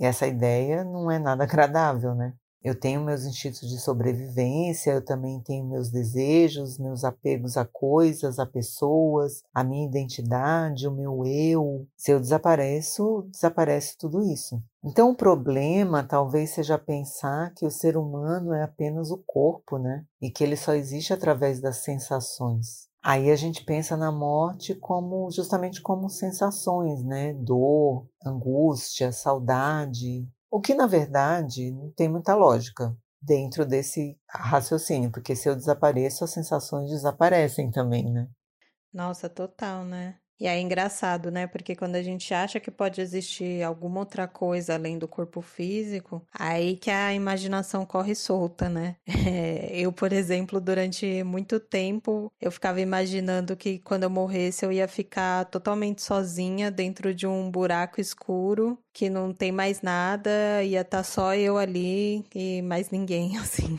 E 0.00 0.04
essa 0.04 0.26
ideia 0.26 0.82
não 0.82 1.10
é 1.10 1.18
nada 1.18 1.44
agradável, 1.44 2.14
né? 2.14 2.32
Eu 2.62 2.78
tenho 2.78 3.02
meus 3.02 3.24
instintos 3.24 3.66
de 3.66 3.78
sobrevivência, 3.80 4.90
eu 4.90 5.02
também 5.02 5.40
tenho 5.40 5.64
meus 5.64 5.90
desejos, 5.90 6.78
meus 6.78 7.04
apegos 7.04 7.56
a 7.56 7.64
coisas, 7.64 8.38
a 8.38 8.44
pessoas, 8.44 9.42
a 9.54 9.64
minha 9.64 9.86
identidade, 9.86 10.86
o 10.86 10.92
meu 10.92 11.24
eu. 11.24 11.86
Se 11.96 12.10
eu 12.10 12.20
desapareço, 12.20 13.26
desaparece 13.30 13.96
tudo 13.96 14.22
isso. 14.22 14.62
Então 14.84 15.10
o 15.10 15.16
problema 15.16 16.04
talvez 16.04 16.50
seja 16.50 16.78
pensar 16.78 17.54
que 17.54 17.64
o 17.64 17.70
ser 17.70 17.96
humano 17.96 18.52
é 18.52 18.62
apenas 18.62 19.10
o 19.10 19.16
corpo, 19.26 19.78
né? 19.78 20.04
E 20.20 20.30
que 20.30 20.44
ele 20.44 20.56
só 20.56 20.74
existe 20.74 21.14
através 21.14 21.60
das 21.60 21.78
sensações. 21.78 22.89
Aí 23.02 23.30
a 23.30 23.36
gente 23.36 23.64
pensa 23.64 23.96
na 23.96 24.12
morte 24.12 24.74
como 24.74 25.30
justamente 25.30 25.80
como 25.80 26.08
sensações, 26.10 27.02
né? 27.02 27.32
Dor, 27.32 28.06
angústia, 28.24 29.10
saudade, 29.10 30.28
o 30.50 30.60
que, 30.60 30.74
na 30.74 30.86
verdade, 30.86 31.70
não 31.70 31.90
tem 31.92 32.08
muita 32.08 32.34
lógica 32.34 32.94
dentro 33.22 33.64
desse 33.64 34.18
raciocínio, 34.28 35.10
porque 35.10 35.36
se 35.36 35.48
eu 35.48 35.54
desapareço, 35.54 36.24
as 36.24 36.30
sensações 36.30 36.90
desaparecem 36.90 37.70
também, 37.70 38.12
né? 38.12 38.28
Nossa, 38.92 39.28
total, 39.28 39.84
né? 39.84 40.18
E 40.40 40.46
é 40.46 40.58
engraçado, 40.58 41.30
né? 41.30 41.46
Porque 41.46 41.76
quando 41.76 41.96
a 41.96 42.02
gente 42.02 42.32
acha 42.32 42.58
que 42.58 42.70
pode 42.70 43.00
existir 43.00 43.62
alguma 43.62 44.00
outra 44.00 44.26
coisa 44.26 44.74
além 44.74 44.98
do 44.98 45.06
corpo 45.06 45.42
físico, 45.42 46.22
aí 46.32 46.76
que 46.76 46.90
a 46.90 47.12
imaginação 47.12 47.84
corre 47.84 48.14
solta, 48.14 48.66
né? 48.68 48.96
É, 49.06 49.68
eu, 49.78 49.92
por 49.92 50.12
exemplo, 50.14 50.58
durante 50.58 51.22
muito 51.24 51.60
tempo, 51.60 52.32
eu 52.40 52.50
ficava 52.50 52.80
imaginando 52.80 53.54
que 53.54 53.78
quando 53.80 54.04
eu 54.04 54.10
morresse 54.10 54.64
eu 54.64 54.72
ia 54.72 54.88
ficar 54.88 55.44
totalmente 55.44 56.02
sozinha 56.02 56.70
dentro 56.70 57.14
de 57.14 57.26
um 57.26 57.50
buraco 57.50 58.00
escuro, 58.00 58.78
que 58.94 59.10
não 59.10 59.34
tem 59.34 59.52
mais 59.52 59.82
nada, 59.82 60.30
ia 60.64 60.80
estar 60.80 60.98
tá 60.98 61.04
só 61.04 61.34
eu 61.34 61.58
ali 61.58 62.24
e 62.34 62.62
mais 62.62 62.90
ninguém, 62.90 63.36
assim. 63.38 63.78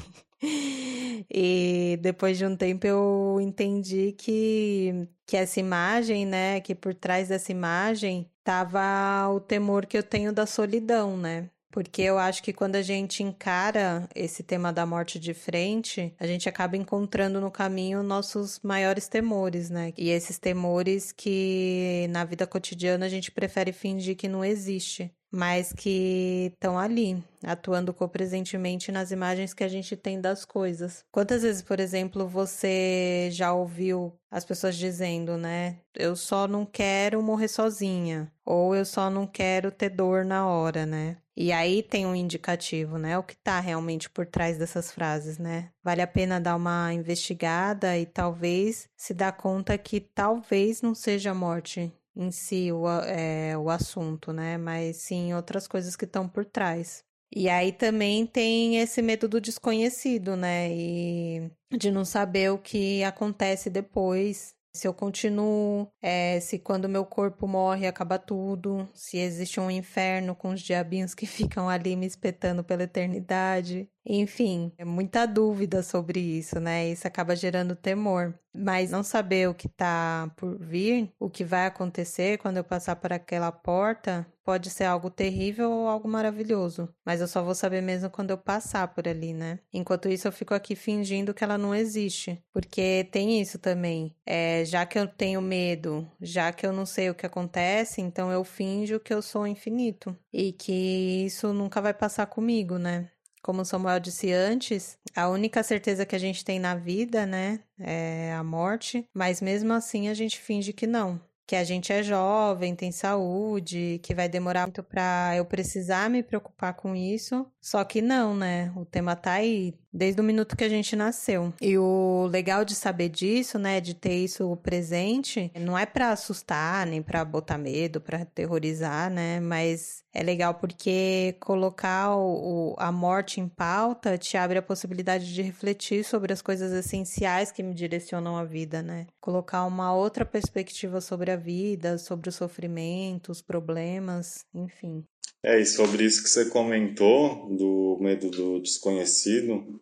E 1.33 1.98
depois 2.01 2.38
de 2.38 2.45
um 2.45 2.55
tempo 2.55 2.86
eu 2.86 3.39
entendi 3.41 4.13
que, 4.17 5.07
que 5.25 5.38
essa 5.38 5.60
imagem, 5.60 6.25
né, 6.25 6.60
que 6.60 6.75
por 6.75 6.93
trás 6.93 7.29
dessa 7.29 7.51
imagem 7.51 8.29
tava 8.43 9.29
o 9.29 9.39
temor 9.39 9.86
que 9.86 9.98
eu 9.98 10.03
tenho 10.03 10.33
da 10.33 10.45
solidão, 10.45 11.15
né? 11.15 11.50
Porque 11.71 12.01
eu 12.01 12.17
acho 12.17 12.43
que 12.43 12.51
quando 12.51 12.75
a 12.75 12.82
gente 12.82 13.23
encara 13.23 14.10
esse 14.13 14.43
tema 14.43 14.73
da 14.73 14.86
morte 14.86 15.17
de 15.17 15.34
frente, 15.34 16.13
a 16.19 16.27
gente 16.27 16.49
acaba 16.49 16.75
encontrando 16.75 17.39
no 17.39 17.49
caminho 17.49 18.04
nossos 18.04 18.60
maiores 18.62 19.08
temores, 19.08 19.69
né? 19.69 19.93
E 19.97 20.10
esses 20.10 20.38
temores 20.38 21.13
que 21.13 22.08
na 22.10 22.25
vida 22.25 22.45
cotidiana 22.45 23.06
a 23.06 23.10
gente 23.10 23.32
prefere 23.32 23.71
fingir 23.71 24.17
que 24.17 24.27
não 24.27 24.43
existe 24.43 25.10
mas 25.32 25.72
que 25.72 26.52
estão 26.54 26.78
ali, 26.78 27.24
atuando 27.44 27.94
copresentemente 27.94 28.91
nas 28.91 29.12
imagens 29.12 29.54
que 29.54 29.63
a 29.63 29.67
gente 29.67 29.96
tem 29.96 30.20
das 30.20 30.44
coisas. 30.44 31.06
Quantas 31.12 31.44
vezes, 31.44 31.62
por 31.62 31.80
exemplo, 31.80 32.28
você 32.28 33.30
já 33.32 33.54
ouviu 33.54 34.13
as 34.30 34.44
pessoas 34.44 34.76
dizendo, 34.76 35.38
né? 35.38 35.78
Eu 35.96 36.15
só 36.15 36.48
não 36.48 36.65
quero 36.65 37.22
morrer 37.22 37.48
sozinha, 37.48 38.32
ou 38.46 38.76
eu 38.76 38.86
só 38.86 39.10
não 39.10 39.26
quero 39.26 39.72
ter 39.72 39.89
dor 39.89 40.26
na 40.26 40.48
hora, 40.48 40.86
né? 40.86 41.17
E 41.36 41.52
aí 41.52 41.82
tem 41.82 42.06
um 42.06 42.13
indicativo, 42.13 42.98
né? 42.98 43.17
O 43.17 43.24
que 43.24 43.34
está 43.34 43.60
realmente 43.60 44.10
por 44.10 44.26
trás 44.26 44.58
dessas 44.58 44.91
frases, 44.91 45.38
né? 45.38 45.70
Vale 45.84 46.02
a 46.02 46.08
pena 46.08 46.39
dar 46.39 46.56
uma 46.56 46.94
investigada 46.94 47.98
e 47.98 48.06
talvez 48.06 48.89
se 48.98 49.13
dar 49.13 49.32
conta 49.32 49.78
que 49.78 50.00
talvez 50.00 50.82
não 50.82 50.94
seja 50.94 51.32
a 51.32 51.34
morte 51.34 51.91
em 52.15 52.32
si 52.32 52.71
o, 52.71 52.88
é, 53.04 53.58
o 53.58 53.69
assunto, 53.69 54.34
né? 54.34 54.58
Mas 54.58 54.97
sim 54.97 55.34
outras 55.34 55.67
coisas 55.67 55.95
que 55.95 56.06
estão 56.06 56.28
por 56.28 56.45
trás. 56.45 57.04
E 57.34 57.47
aí 57.47 57.71
também 57.71 58.26
tem 58.26 58.78
esse 58.80 59.02
medo 59.02 59.28
do 59.28 59.39
desconhecido, 59.39 60.36
né? 60.36 60.69
E 60.71 61.50
de 61.71 61.89
não 61.89 62.04
saber 62.04 62.52
o 62.52 62.58
que 62.58 63.04
acontece 63.04 63.69
depois. 63.69 64.54
Se 64.74 64.88
eu 64.88 64.93
continuo, 64.93 65.88
é, 66.02 66.39
se 66.39 66.58
quando 66.58 66.88
meu 66.88 67.06
corpo 67.06 67.45
morre 67.45 67.88
acaba 67.88 68.17
tudo, 68.17 68.88
se 68.93 69.17
existe 69.17 69.60
um 69.60 69.69
inferno 69.69 70.34
com 70.34 70.50
os 70.52 70.62
diabinhos 70.62 71.13
que 71.13 71.26
ficam 71.28 71.69
ali 71.69 71.95
me 71.95 72.06
espetando 72.06 72.63
pela 72.63 72.84
eternidade. 72.84 73.89
Enfim, 74.05 74.73
é 74.77 74.85
muita 74.85 75.25
dúvida 75.27 75.83
sobre 75.83 76.19
isso, 76.19 76.59
né? 76.59 76.89
Isso 76.89 77.07
acaba 77.07 77.35
gerando 77.35 77.75
temor. 77.75 78.33
Mas 78.53 78.91
não 78.91 79.03
saber 79.03 79.47
o 79.47 79.53
que 79.53 79.69
tá 79.69 80.29
por 80.35 80.57
vir, 80.57 81.13
o 81.19 81.29
que 81.29 81.43
vai 81.43 81.67
acontecer 81.67 82.37
quando 82.39 82.57
eu 82.57 82.63
passar 82.63 82.97
por 82.97 83.13
aquela 83.13 83.51
porta, 83.51 84.27
pode 84.43 84.69
ser 84.69 84.83
algo 84.85 85.09
terrível 85.09 85.71
ou 85.71 85.87
algo 85.87 86.07
maravilhoso. 86.09 86.89
Mas 87.05 87.21
eu 87.21 87.27
só 87.27 87.41
vou 87.43 87.55
saber 87.55 87.81
mesmo 87.81 88.09
quando 88.09 88.31
eu 88.31 88.37
passar 88.37 88.87
por 88.89 89.07
ali, 89.07 89.33
né? 89.33 89.59
Enquanto 89.71 90.09
isso, 90.09 90.27
eu 90.27 90.31
fico 90.33 90.53
aqui 90.53 90.75
fingindo 90.75 91.33
que 91.33 91.43
ela 91.43 91.57
não 91.57 91.73
existe. 91.73 92.43
Porque 92.51 93.07
tem 93.11 93.39
isso 93.39 93.57
também. 93.57 94.13
É, 94.25 94.65
já 94.65 94.85
que 94.85 94.99
eu 94.99 95.07
tenho 95.07 95.41
medo, 95.41 96.05
já 96.19 96.51
que 96.51 96.65
eu 96.65 96.73
não 96.73 96.85
sei 96.85 97.09
o 97.09 97.15
que 97.15 97.25
acontece, 97.25 98.01
então 98.01 98.31
eu 98.31 98.43
finjo 98.43 98.99
que 98.99 99.13
eu 99.13 99.21
sou 99.21 99.47
infinito. 99.47 100.17
E 100.33 100.51
que 100.51 101.25
isso 101.25 101.53
nunca 101.53 101.79
vai 101.79 101.93
passar 101.93 102.25
comigo, 102.25 102.77
né? 102.77 103.09
Como 103.41 103.65
Samuel 103.65 103.99
disse 103.99 104.32
antes, 104.32 104.97
a 105.15 105.27
única 105.30 105.63
certeza 105.63 106.06
que 106.06 106.15
a 106.15 106.19
gente 106.19 106.45
tem 106.45 106.60
na 106.60 106.75
vida, 106.75 107.25
né, 107.25 107.60
é 107.80 108.34
a 108.34 108.43
morte, 108.43 109.08
mas 109.13 109.41
mesmo 109.41 109.73
assim 109.73 110.10
a 110.10 110.13
gente 110.13 110.39
finge 110.39 110.71
que 110.73 110.86
não. 110.86 111.19
Que 111.47 111.56
a 111.56 111.63
gente 111.63 111.91
é 111.91 112.01
jovem, 112.01 112.75
tem 112.75 112.91
saúde, 112.91 113.99
que 114.04 114.13
vai 114.15 114.30
demorar 114.30 114.67
muito 114.67 114.84
para 114.84 115.34
eu 115.36 115.43
precisar 115.43 116.10
me 116.10 116.23
preocupar 116.23 116.75
com 116.75 116.95
isso. 116.95 117.45
Só 117.60 117.84
que 117.84 118.01
não, 118.01 118.34
né? 118.34 118.71
O 118.75 118.86
tema 118.86 119.15
tá 119.17 119.34
aí, 119.34 119.73
desde 119.93 120.21
o 120.21 120.23
minuto 120.23 120.56
que 120.56 120.63
a 120.63 120.69
gente 120.69 120.95
nasceu. 120.95 121.54
E 121.62 121.77
o 121.77 122.27
legal 122.32 122.63
de 122.63 122.75
saber 122.75 123.10
disso, 123.10 123.60
né, 123.60 123.82
de 123.82 123.93
ter 123.93 124.15
isso 124.15 124.56
presente, 124.58 125.51
não 125.60 125.77
é 125.77 125.86
para 125.86 126.12
assustar, 126.12 126.86
nem 126.86 127.01
para 127.01 127.23
botar 127.25 127.58
medo, 127.58 127.99
para 127.99 128.25
terrorizar, 128.25 129.10
né, 129.10 129.39
mas 129.39 130.04
é 130.13 130.21
legal 130.21 130.56
porque 130.56 131.36
colocar 131.39 132.15
o, 132.15 132.75
a 132.77 132.91
morte 132.91 133.39
em 133.39 133.47
pauta 133.47 134.17
te 134.17 134.36
abre 134.38 134.58
a 134.58 134.62
possibilidade 134.62 135.34
de 135.34 135.41
refletir 135.41 136.04
sobre 136.04 136.34
as 136.34 136.41
coisas 136.41 136.71
essenciais 136.71 137.51
que 137.51 137.63
me 137.63 137.73
direcionam 137.73 138.36
a 138.36 138.43
vida, 138.43 138.82
né? 138.82 139.08
Colocar 139.21 139.65
uma 139.65 139.93
outra 139.93 140.25
perspectiva 140.25 140.99
sobre 140.99 141.32
a 141.32 141.38
vida, 141.38 141.97
sobre 141.97 142.27
o 142.30 142.32
sofrimento, 142.32 143.32
os 143.32 143.41
problemas, 143.41 144.45
enfim. 144.54 145.06
É, 145.43 145.60
e 145.60 145.65
sobre 145.65 146.04
isso 146.04 146.23
que 146.23 146.30
você 146.30 146.49
comentou, 146.49 147.49
do 147.56 147.97
medo 147.99 148.30
do 148.30 148.62
desconhecido, 148.62 149.82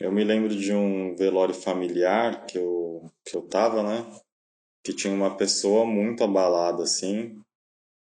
eu 0.00 0.10
me 0.10 0.24
lembro 0.24 0.54
de 0.54 0.72
um 0.72 1.14
velório 1.14 1.54
familiar 1.54 2.46
que 2.46 2.58
eu, 2.58 3.10
que 3.24 3.36
eu 3.36 3.42
tava, 3.42 3.82
né? 3.82 4.06
Que 4.84 4.94
tinha 4.94 5.12
uma 5.12 5.36
pessoa 5.36 5.84
muito 5.84 6.24
abalada, 6.24 6.82
assim, 6.82 7.38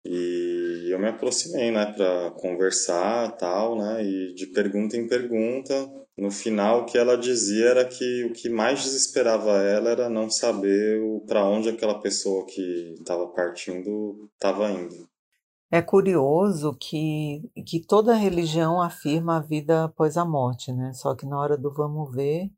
e 0.05 0.87
eu 0.89 0.99
me 0.99 1.09
aproximei, 1.09 1.71
né, 1.71 1.91
para 1.91 2.31
conversar 2.31 3.35
tal, 3.37 3.77
né? 3.77 4.03
E 4.05 4.33
de 4.33 4.47
pergunta 4.47 4.95
em 4.95 5.07
pergunta, 5.07 5.73
no 6.17 6.31
final 6.31 6.81
o 6.81 6.85
que 6.85 6.97
ela 6.97 7.17
dizia 7.17 7.65
era 7.67 7.85
que 7.85 8.23
o 8.23 8.31
que 8.33 8.49
mais 8.49 8.83
desesperava 8.83 9.61
ela 9.63 9.89
era 9.89 10.09
não 10.09 10.29
saber 10.29 11.01
para 11.27 11.45
onde 11.45 11.69
aquela 11.69 11.99
pessoa 11.99 12.45
que 12.45 12.95
estava 12.99 13.27
partindo 13.27 14.29
estava 14.35 14.71
indo. 14.71 15.09
É 15.69 15.81
curioso 15.81 16.73
que, 16.79 17.51
que 17.65 17.85
toda 17.85 18.15
religião 18.15 18.81
afirma 18.81 19.37
a 19.37 19.41
vida 19.41 19.85
após 19.85 20.15
a 20.15 20.23
morte, 20.23 20.71
né? 20.71 20.93
Só 20.93 21.13
que 21.13 21.25
na 21.25 21.37
hora 21.37 21.57
do 21.57 21.73
vamos 21.73 22.09
ver, 22.15 22.49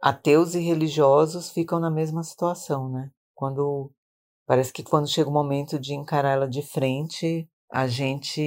ateus 0.00 0.54
e 0.54 0.60
religiosos 0.60 1.50
ficam 1.50 1.80
na 1.80 1.90
mesma 1.90 2.22
situação, 2.22 2.88
né? 2.88 3.10
Quando 3.34 3.90
parece 4.46 4.72
que 4.72 4.82
quando 4.82 5.08
chega 5.08 5.28
o 5.28 5.32
momento 5.32 5.78
de 5.78 5.94
encarar 5.94 6.30
ela 6.30 6.48
de 6.48 6.62
frente, 6.62 7.48
a 7.72 7.88
gente 7.88 8.40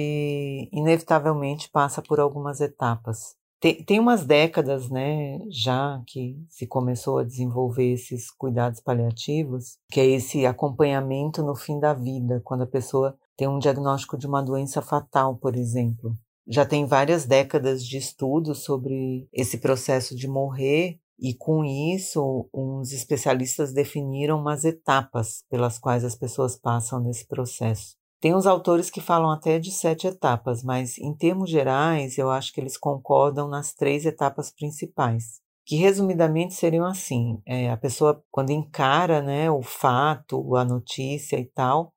inevitavelmente 0.72 1.68
passa 1.68 2.00
por 2.00 2.18
algumas 2.18 2.60
etapas. 2.60 3.36
Tem, 3.58 3.82
tem 3.82 3.98
umas 3.98 4.24
décadas, 4.24 4.90
né, 4.90 5.38
já 5.50 6.02
que 6.06 6.38
se 6.48 6.66
começou 6.66 7.18
a 7.18 7.24
desenvolver 7.24 7.94
esses 7.94 8.30
cuidados 8.30 8.80
paliativos, 8.80 9.78
que 9.90 9.98
é 9.98 10.04
esse 10.04 10.44
acompanhamento 10.44 11.42
no 11.42 11.56
fim 11.56 11.80
da 11.80 11.94
vida, 11.94 12.40
quando 12.44 12.62
a 12.62 12.66
pessoa 12.66 13.18
tem 13.36 13.48
um 13.48 13.58
diagnóstico 13.58 14.16
de 14.16 14.26
uma 14.26 14.42
doença 14.42 14.80
fatal, 14.80 15.36
por 15.36 15.56
exemplo. 15.56 16.16
Já 16.48 16.64
tem 16.64 16.86
várias 16.86 17.26
décadas 17.26 17.84
de 17.84 17.96
estudos 17.96 18.64
sobre 18.64 19.28
esse 19.32 19.58
processo 19.58 20.14
de 20.14 20.28
morrer 20.28 20.98
e 21.18 21.34
com 21.34 21.64
isso, 21.64 22.48
uns 22.52 22.92
especialistas 22.92 23.72
definiram 23.72 24.38
umas 24.38 24.64
etapas 24.64 25.42
pelas 25.50 25.78
quais 25.78 26.04
as 26.04 26.14
pessoas 26.14 26.56
passam 26.56 27.00
nesse 27.00 27.26
processo. 27.26 27.96
Tem 28.20 28.34
uns 28.34 28.46
autores 28.46 28.90
que 28.90 29.00
falam 29.00 29.30
até 29.30 29.58
de 29.58 29.70
sete 29.70 30.06
etapas, 30.06 30.62
mas 30.62 30.98
em 30.98 31.14
termos 31.14 31.50
gerais, 31.50 32.18
eu 32.18 32.30
acho 32.30 32.52
que 32.52 32.60
eles 32.60 32.76
concordam 32.76 33.48
nas 33.48 33.72
três 33.74 34.04
etapas 34.04 34.50
principais. 34.50 35.40
Que 35.64 35.76
resumidamente 35.76 36.54
seriam 36.54 36.86
assim: 36.86 37.40
é, 37.44 37.70
a 37.70 37.76
pessoa, 37.76 38.22
quando 38.30 38.50
encara 38.50 39.20
né, 39.20 39.50
o 39.50 39.62
fato, 39.62 40.54
a 40.54 40.64
notícia 40.64 41.38
e 41.38 41.44
tal, 41.44 41.92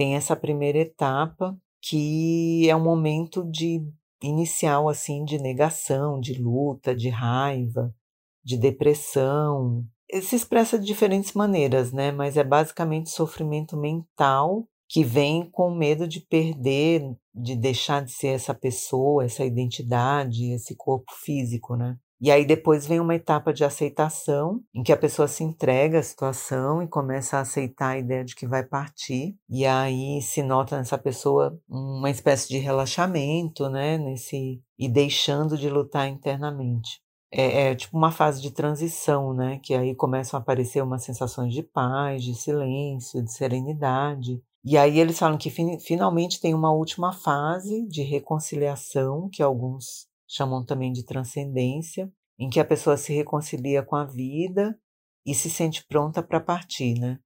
tem 0.00 0.16
essa 0.16 0.34
primeira 0.34 0.78
etapa, 0.78 1.54
que 1.82 2.66
é 2.70 2.74
um 2.74 2.82
momento 2.82 3.44
de 3.44 3.86
inicial 4.22 4.88
assim 4.88 5.26
de 5.26 5.36
negação, 5.36 6.18
de 6.18 6.40
luta, 6.40 6.96
de 6.96 7.10
raiva, 7.10 7.94
de 8.42 8.56
depressão. 8.56 9.84
Se 10.22 10.36
expressa 10.36 10.78
de 10.78 10.86
diferentes 10.86 11.34
maneiras, 11.34 11.92
né? 11.92 12.10
Mas 12.12 12.38
é 12.38 12.42
basicamente 12.42 13.10
sofrimento 13.10 13.76
mental 13.76 14.66
que 14.88 15.04
vem 15.04 15.50
com 15.50 15.70
medo 15.70 16.08
de 16.08 16.20
perder, 16.20 17.02
de 17.34 17.54
deixar 17.54 18.02
de 18.02 18.10
ser 18.10 18.28
essa 18.28 18.54
pessoa, 18.54 19.26
essa 19.26 19.44
identidade, 19.44 20.50
esse 20.50 20.74
corpo 20.76 21.12
físico, 21.22 21.76
né? 21.76 21.98
E 22.20 22.30
aí 22.30 22.44
depois 22.44 22.86
vem 22.86 23.00
uma 23.00 23.14
etapa 23.14 23.52
de 23.52 23.64
aceitação, 23.64 24.60
em 24.74 24.82
que 24.82 24.92
a 24.92 24.96
pessoa 24.96 25.26
se 25.26 25.42
entrega 25.42 25.98
à 25.98 26.02
situação 26.02 26.82
e 26.82 26.88
começa 26.88 27.38
a 27.38 27.40
aceitar 27.40 27.90
a 27.90 27.98
ideia 27.98 28.24
de 28.24 28.34
que 28.34 28.46
vai 28.46 28.62
partir. 28.62 29.36
E 29.48 29.64
aí 29.64 30.20
se 30.22 30.42
nota 30.42 30.76
nessa 30.76 30.98
pessoa 30.98 31.58
uma 31.68 32.10
espécie 32.10 32.48
de 32.48 32.58
relaxamento, 32.58 33.68
né, 33.70 33.96
nesse 33.96 34.60
e 34.78 34.88
deixando 34.88 35.56
de 35.56 35.68
lutar 35.68 36.08
internamente 36.08 37.00
é, 37.32 37.70
é, 37.70 37.74
tipo 37.74 37.96
uma 37.96 38.10
fase 38.10 38.42
de 38.42 38.50
transição, 38.50 39.32
né? 39.32 39.60
Que 39.62 39.74
aí 39.74 39.94
começam 39.94 40.38
a 40.38 40.42
aparecer 40.42 40.82
umas 40.82 41.04
sensações 41.04 41.54
de 41.54 41.62
paz, 41.62 42.24
de 42.24 42.34
silêncio, 42.34 43.22
de 43.22 43.32
serenidade. 43.32 44.42
E 44.64 44.76
aí 44.76 44.98
eles 44.98 45.18
falam 45.18 45.38
que 45.38 45.48
fin 45.48 45.78
finalmente 45.78 46.40
tem 46.40 46.54
uma 46.54 46.72
última 46.72 47.12
fase 47.12 47.86
de 47.86 48.02
reconciliação, 48.02 49.28
que 49.32 49.42
alguns 49.42 50.09
chamam 50.30 50.64
também 50.64 50.92
de 50.92 51.04
transcendência, 51.04 52.10
em 52.38 52.48
que 52.48 52.60
a 52.60 52.64
pessoa 52.64 52.96
se 52.96 53.12
reconcilia 53.12 53.82
com 53.82 53.96
a 53.96 54.04
vida 54.04 54.78
e 55.26 55.34
se 55.34 55.50
sente 55.50 55.84
pronta 55.86 56.22
para 56.22 56.40
partir, 56.40 56.98
né? 56.98 57.18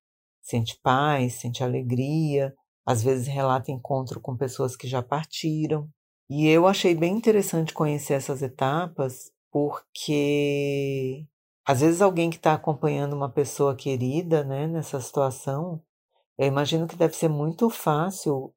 Sente 0.43 0.79
paz, 0.83 1.35
sente 1.35 1.63
alegria, 1.63 2.55
às 2.87 3.03
vezes 3.03 3.27
relata 3.27 3.71
encontro 3.71 4.21
com 4.21 4.37
pessoas 4.37 4.75
que 4.75 4.89
já 4.89 5.03
partiram. 5.03 5.89
E 6.29 6.49
eu 6.49 6.67
achei 6.67 6.95
bem 6.95 7.15
interessante 7.15 7.75
conhecer 7.75 8.15
essas 8.15 8.43
etapas, 8.43 9.31
porque 9.53 11.27
às 11.67 11.81
vezes 11.81 12.01
alguém 12.01 12.31
que 12.31 12.37
está 12.37 12.55
acompanhando 12.55 13.15
uma 13.15 13.31
pessoa 13.31 13.77
querida, 13.77 14.43
né, 14.45 14.67
nessa 14.67 15.01
situação, 15.01 15.83
eu 16.39 16.47
imagino 16.47 16.87
que 16.87 16.97
deve 16.97 17.15
ser 17.15 17.29
muito 17.29 17.71
fácil 17.71 18.53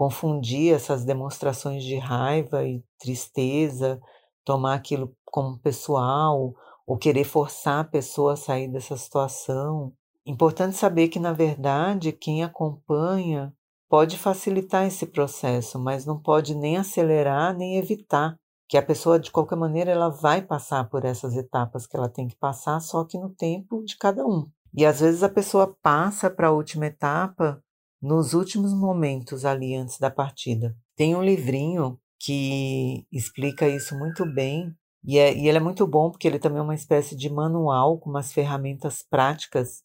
confundir 0.00 0.72
essas 0.72 1.04
demonstrações 1.04 1.84
de 1.84 1.98
raiva 1.98 2.64
e 2.64 2.82
tristeza, 2.98 4.00
tomar 4.46 4.72
aquilo 4.72 5.14
como 5.26 5.58
pessoal, 5.58 6.54
ou 6.86 6.96
querer 6.96 7.24
forçar 7.24 7.80
a 7.80 7.84
pessoa 7.84 8.32
a 8.32 8.36
sair 8.36 8.66
dessa 8.66 8.96
situação. 8.96 9.92
Importante 10.24 10.74
saber 10.74 11.08
que, 11.08 11.20
na 11.20 11.34
verdade, 11.34 12.12
quem 12.12 12.42
acompanha 12.42 13.52
pode 13.90 14.16
facilitar 14.16 14.86
esse 14.86 15.04
processo, 15.04 15.78
mas 15.78 16.06
não 16.06 16.18
pode 16.18 16.54
nem 16.54 16.78
acelerar 16.78 17.54
nem 17.54 17.76
evitar 17.76 18.36
que 18.70 18.78
a 18.78 18.82
pessoa 18.82 19.20
de 19.20 19.30
qualquer 19.30 19.56
maneira 19.56 19.90
ela 19.90 20.08
vai 20.08 20.40
passar 20.40 20.88
por 20.88 21.04
essas 21.04 21.36
etapas 21.36 21.86
que 21.86 21.94
ela 21.94 22.08
tem 22.08 22.26
que 22.26 22.36
passar, 22.36 22.80
só 22.80 23.04
que 23.04 23.18
no 23.18 23.28
tempo 23.28 23.84
de 23.84 23.98
cada 23.98 24.24
um. 24.24 24.48
E 24.72 24.86
às 24.86 25.00
vezes 25.00 25.22
a 25.22 25.28
pessoa 25.28 25.76
passa 25.82 26.30
para 26.30 26.48
a 26.48 26.52
última 26.52 26.86
etapa 26.86 27.62
nos 28.00 28.34
últimos 28.34 28.72
momentos 28.72 29.44
ali 29.44 29.74
antes 29.74 29.98
da 29.98 30.10
partida. 30.10 30.76
Tem 30.96 31.14
um 31.14 31.22
livrinho 31.22 31.98
que 32.18 33.06
explica 33.10 33.68
isso 33.68 33.98
muito 33.98 34.24
bem 34.26 34.74
e, 35.04 35.18
é, 35.18 35.34
e 35.34 35.48
ele 35.48 35.58
é 35.58 35.60
muito 35.60 35.86
bom 35.86 36.10
porque 36.10 36.28
ele 36.28 36.38
também 36.38 36.58
é 36.58 36.62
uma 36.62 36.74
espécie 36.74 37.16
de 37.16 37.30
manual 37.30 37.98
com 37.98 38.10
umas 38.10 38.32
ferramentas 38.32 39.02
práticas 39.02 39.82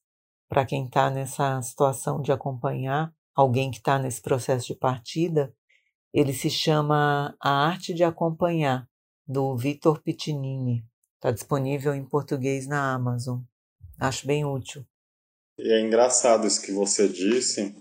para 0.50 0.66
quem 0.66 0.86
está 0.86 1.10
nessa 1.10 1.62
situação 1.62 2.22
de 2.22 2.32
acompanhar 2.32 3.14
alguém 3.34 3.72
que 3.72 3.78
está 3.78 3.98
nesse 3.98 4.22
processo 4.22 4.68
de 4.68 4.76
partida 4.76 5.54
ele 6.16 6.32
se 6.32 6.50
chama 6.50 7.36
A 7.42 7.68
Arte 7.68 7.94
de 7.94 8.02
Acompanhar, 8.02 8.88
do 9.28 9.54
Vitor 9.58 10.02
Pitinini. 10.02 10.86
Está 11.16 11.30
disponível 11.30 11.94
em 11.94 12.06
português 12.06 12.66
na 12.66 12.94
Amazon. 12.94 13.42
Acho 14.00 14.26
bem 14.26 14.46
útil. 14.46 14.86
E 15.60 15.74
é 15.74 15.82
engraçado 15.82 16.48
isso 16.48 16.62
que 16.62 16.72
você 16.72 17.10
disse, 17.10 17.76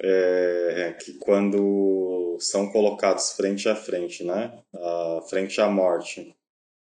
é, 0.00 0.94
que 1.00 1.14
quando 1.14 2.36
são 2.40 2.70
colocados 2.70 3.32
frente 3.32 3.68
a 3.68 3.74
frente, 3.74 4.24
né? 4.24 4.62
A, 4.74 5.20
frente 5.28 5.60
à 5.60 5.68
morte, 5.68 6.34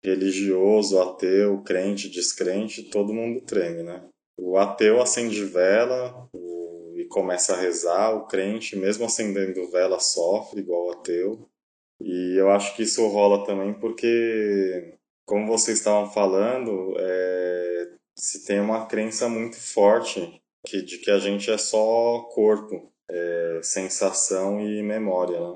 religioso, 0.03 0.99
ateu, 0.99 1.61
crente, 1.63 2.09
descrente, 2.09 2.83
todo 2.83 3.13
mundo 3.13 3.41
treme, 3.41 3.83
né? 3.83 4.03
O 4.37 4.57
ateu 4.57 5.01
acende 5.01 5.43
vela, 5.45 6.27
o 6.33 6.51
começa 7.11 7.53
a 7.53 7.59
rezar, 7.59 8.15
o 8.15 8.25
crente, 8.25 8.75
mesmo 8.75 9.05
acendendo 9.05 9.69
vela, 9.69 9.99
sofre 9.99 10.61
igual 10.61 10.91
ateu. 10.91 11.47
E 11.99 12.35
eu 12.39 12.49
acho 12.49 12.75
que 12.75 12.83
isso 12.83 13.05
rola 13.07 13.45
também 13.45 13.73
porque, 13.73 14.95
como 15.25 15.45
vocês 15.45 15.77
estavam 15.77 16.09
falando, 16.11 16.95
é, 16.97 17.91
se 18.17 18.45
tem 18.45 18.59
uma 18.59 18.87
crença 18.87 19.29
muito 19.29 19.57
forte 19.57 20.41
que, 20.65 20.81
de 20.81 20.97
que 20.97 21.11
a 21.11 21.19
gente 21.19 21.51
é 21.51 21.57
só 21.57 22.27
corpo, 22.33 22.90
é, 23.11 23.59
sensação 23.61 24.59
e 24.61 24.81
memória. 24.81 25.39
Né? 25.39 25.55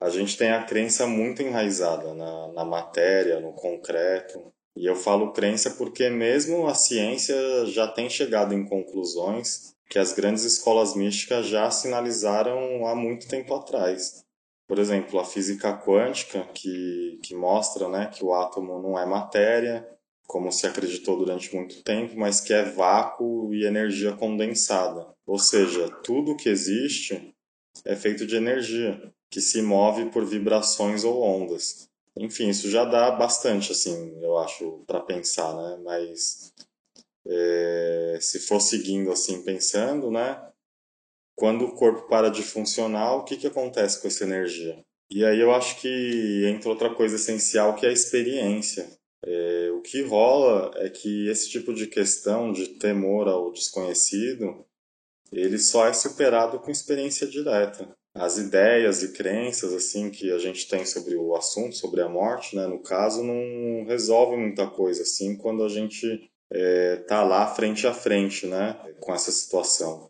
A 0.00 0.08
gente 0.08 0.36
tem 0.36 0.50
a 0.50 0.64
crença 0.64 1.06
muito 1.06 1.42
enraizada 1.42 2.14
na, 2.14 2.48
na 2.48 2.64
matéria, 2.64 3.40
no 3.40 3.52
concreto. 3.52 4.52
E 4.76 4.86
eu 4.86 4.96
falo 4.96 5.32
crença 5.32 5.70
porque 5.70 6.10
mesmo 6.10 6.66
a 6.66 6.74
ciência 6.74 7.36
já 7.66 7.86
tem 7.86 8.10
chegado 8.10 8.52
em 8.52 8.64
conclusões 8.64 9.74
que 9.88 9.98
as 9.98 10.12
grandes 10.12 10.44
escolas 10.44 10.96
místicas 10.96 11.46
já 11.46 11.70
sinalizaram 11.70 12.86
há 12.86 12.94
muito 12.94 13.28
tempo 13.28 13.54
atrás. 13.54 14.24
Por 14.66 14.78
exemplo, 14.78 15.20
a 15.20 15.24
física 15.24 15.76
quântica, 15.76 16.48
que, 16.54 17.20
que 17.22 17.34
mostra 17.34 17.88
né, 17.88 18.10
que 18.12 18.24
o 18.24 18.34
átomo 18.34 18.80
não 18.82 18.98
é 18.98 19.04
matéria, 19.04 19.86
como 20.26 20.50
se 20.50 20.66
acreditou 20.66 21.18
durante 21.18 21.54
muito 21.54 21.82
tempo, 21.82 22.18
mas 22.18 22.40
que 22.40 22.52
é 22.52 22.64
vácuo 22.64 23.54
e 23.54 23.64
energia 23.64 24.12
condensada. 24.12 25.13
Ou 25.26 25.38
seja, 25.38 25.88
tudo 26.02 26.36
que 26.36 26.48
existe 26.48 27.34
é 27.84 27.96
feito 27.96 28.26
de 28.26 28.36
energia, 28.36 29.12
que 29.30 29.40
se 29.40 29.62
move 29.62 30.10
por 30.10 30.24
vibrações 30.24 31.04
ou 31.04 31.22
ondas. 31.22 31.88
Enfim, 32.16 32.48
isso 32.48 32.70
já 32.70 32.84
dá 32.84 33.10
bastante, 33.10 33.72
assim, 33.72 34.16
eu 34.22 34.38
acho, 34.38 34.84
para 34.86 35.00
pensar, 35.00 35.54
né? 35.56 35.80
Mas 35.82 36.52
é, 37.26 38.18
se 38.20 38.38
for 38.38 38.60
seguindo 38.60 39.10
assim, 39.10 39.42
pensando, 39.42 40.10
né? 40.10 40.40
Quando 41.34 41.64
o 41.64 41.74
corpo 41.74 42.06
para 42.08 42.28
de 42.28 42.42
funcionar, 42.42 43.16
o 43.16 43.24
que, 43.24 43.36
que 43.36 43.46
acontece 43.46 44.00
com 44.00 44.06
essa 44.06 44.22
energia? 44.22 44.84
E 45.10 45.24
aí 45.24 45.40
eu 45.40 45.52
acho 45.52 45.80
que 45.80 46.46
entra 46.46 46.70
outra 46.70 46.94
coisa 46.94 47.16
essencial 47.16 47.74
que 47.74 47.84
é 47.84 47.88
a 47.88 47.92
experiência. 47.92 48.88
É, 49.26 49.70
o 49.72 49.80
que 49.80 50.02
rola 50.02 50.70
é 50.76 50.88
que 50.88 51.28
esse 51.28 51.50
tipo 51.50 51.74
de 51.74 51.86
questão 51.86 52.52
de 52.52 52.78
temor 52.78 53.26
ao 53.26 53.50
desconhecido, 53.50 54.64
ele 55.40 55.58
só 55.58 55.86
é 55.86 55.92
superado 55.92 56.58
com 56.58 56.70
experiência 56.70 57.26
direta. 57.26 57.88
As 58.14 58.38
ideias 58.38 59.02
e 59.02 59.12
crenças 59.12 59.72
assim 59.72 60.10
que 60.10 60.30
a 60.30 60.38
gente 60.38 60.68
tem 60.68 60.86
sobre 60.86 61.16
o 61.16 61.34
assunto, 61.34 61.74
sobre 61.74 62.00
a 62.00 62.08
morte, 62.08 62.54
né, 62.54 62.66
no 62.66 62.80
caso, 62.80 63.22
não 63.24 63.84
resolve 63.86 64.36
muita 64.36 64.68
coisa 64.68 65.02
assim 65.02 65.36
quando 65.36 65.64
a 65.64 65.68
gente 65.68 66.30
está 66.52 67.22
é, 67.22 67.24
lá 67.24 67.46
frente 67.54 67.86
a 67.86 67.92
frente 67.92 68.46
né, 68.46 68.78
com 69.00 69.12
essa 69.12 69.32
situação. 69.32 70.08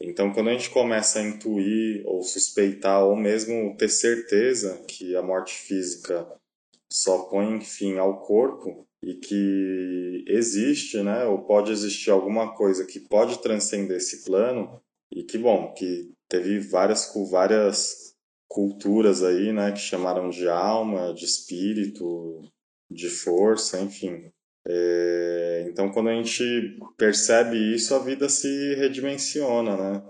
Então, 0.00 0.32
quando 0.32 0.48
a 0.48 0.52
gente 0.52 0.70
começa 0.70 1.20
a 1.20 1.22
intuir 1.22 2.02
ou 2.06 2.22
suspeitar 2.22 3.04
ou 3.04 3.14
mesmo 3.14 3.76
ter 3.76 3.88
certeza 3.88 4.82
que 4.88 5.14
a 5.14 5.22
morte 5.22 5.54
física 5.54 6.26
só 6.92 7.24
põe 7.24 7.60
fim 7.60 7.98
ao 7.98 8.20
corpo 8.20 8.86
e 9.02 9.14
que 9.14 10.24
existe, 10.28 11.02
né, 11.02 11.24
ou 11.24 11.42
pode 11.42 11.72
existir 11.72 12.10
alguma 12.10 12.54
coisa 12.54 12.86
que 12.86 13.00
pode 13.00 13.42
transcender 13.42 13.96
esse 13.96 14.24
plano 14.24 14.80
e 15.10 15.24
que 15.24 15.36
bom, 15.36 15.72
que 15.72 16.12
teve 16.28 16.60
várias 16.60 17.12
várias 17.30 18.14
culturas 18.48 19.22
aí, 19.22 19.52
né, 19.52 19.72
que 19.72 19.80
chamaram 19.80 20.30
de 20.30 20.48
alma, 20.48 21.12
de 21.14 21.24
espírito, 21.24 22.42
de 22.90 23.08
força, 23.08 23.80
enfim. 23.80 24.30
É, 24.68 25.66
então, 25.68 25.90
quando 25.90 26.08
a 26.08 26.14
gente 26.14 26.78
percebe 26.96 27.56
isso, 27.74 27.94
a 27.94 27.98
vida 27.98 28.28
se 28.28 28.74
redimensiona, 28.74 29.76
né? 29.76 30.02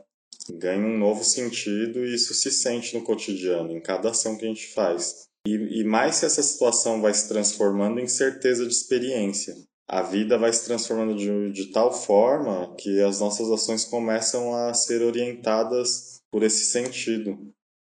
Ganha 0.50 0.84
um 0.84 0.98
novo 0.98 1.24
sentido 1.24 2.04
e 2.04 2.14
isso 2.14 2.34
se 2.34 2.50
sente 2.50 2.94
no 2.94 3.04
cotidiano, 3.04 3.72
em 3.72 3.80
cada 3.80 4.10
ação 4.10 4.36
que 4.36 4.44
a 4.44 4.48
gente 4.48 4.66
faz. 4.74 5.28
E, 5.46 5.80
e 5.80 5.84
mais 5.84 6.16
se 6.16 6.26
essa 6.26 6.42
situação 6.42 7.00
vai 7.00 7.12
se 7.12 7.28
transformando 7.28 7.98
em 7.98 8.06
certeza 8.06 8.64
de 8.64 8.72
experiência. 8.72 9.56
A 9.88 10.02
vida 10.02 10.38
vai 10.38 10.52
se 10.52 10.64
transformando 10.64 11.16
de, 11.16 11.52
de 11.52 11.72
tal 11.72 11.92
forma 11.92 12.74
que 12.76 13.00
as 13.00 13.20
nossas 13.20 13.50
ações 13.50 13.84
começam 13.84 14.54
a 14.54 14.72
ser 14.72 15.02
orientadas 15.02 16.20
por 16.30 16.42
esse 16.42 16.66
sentido. 16.66 17.52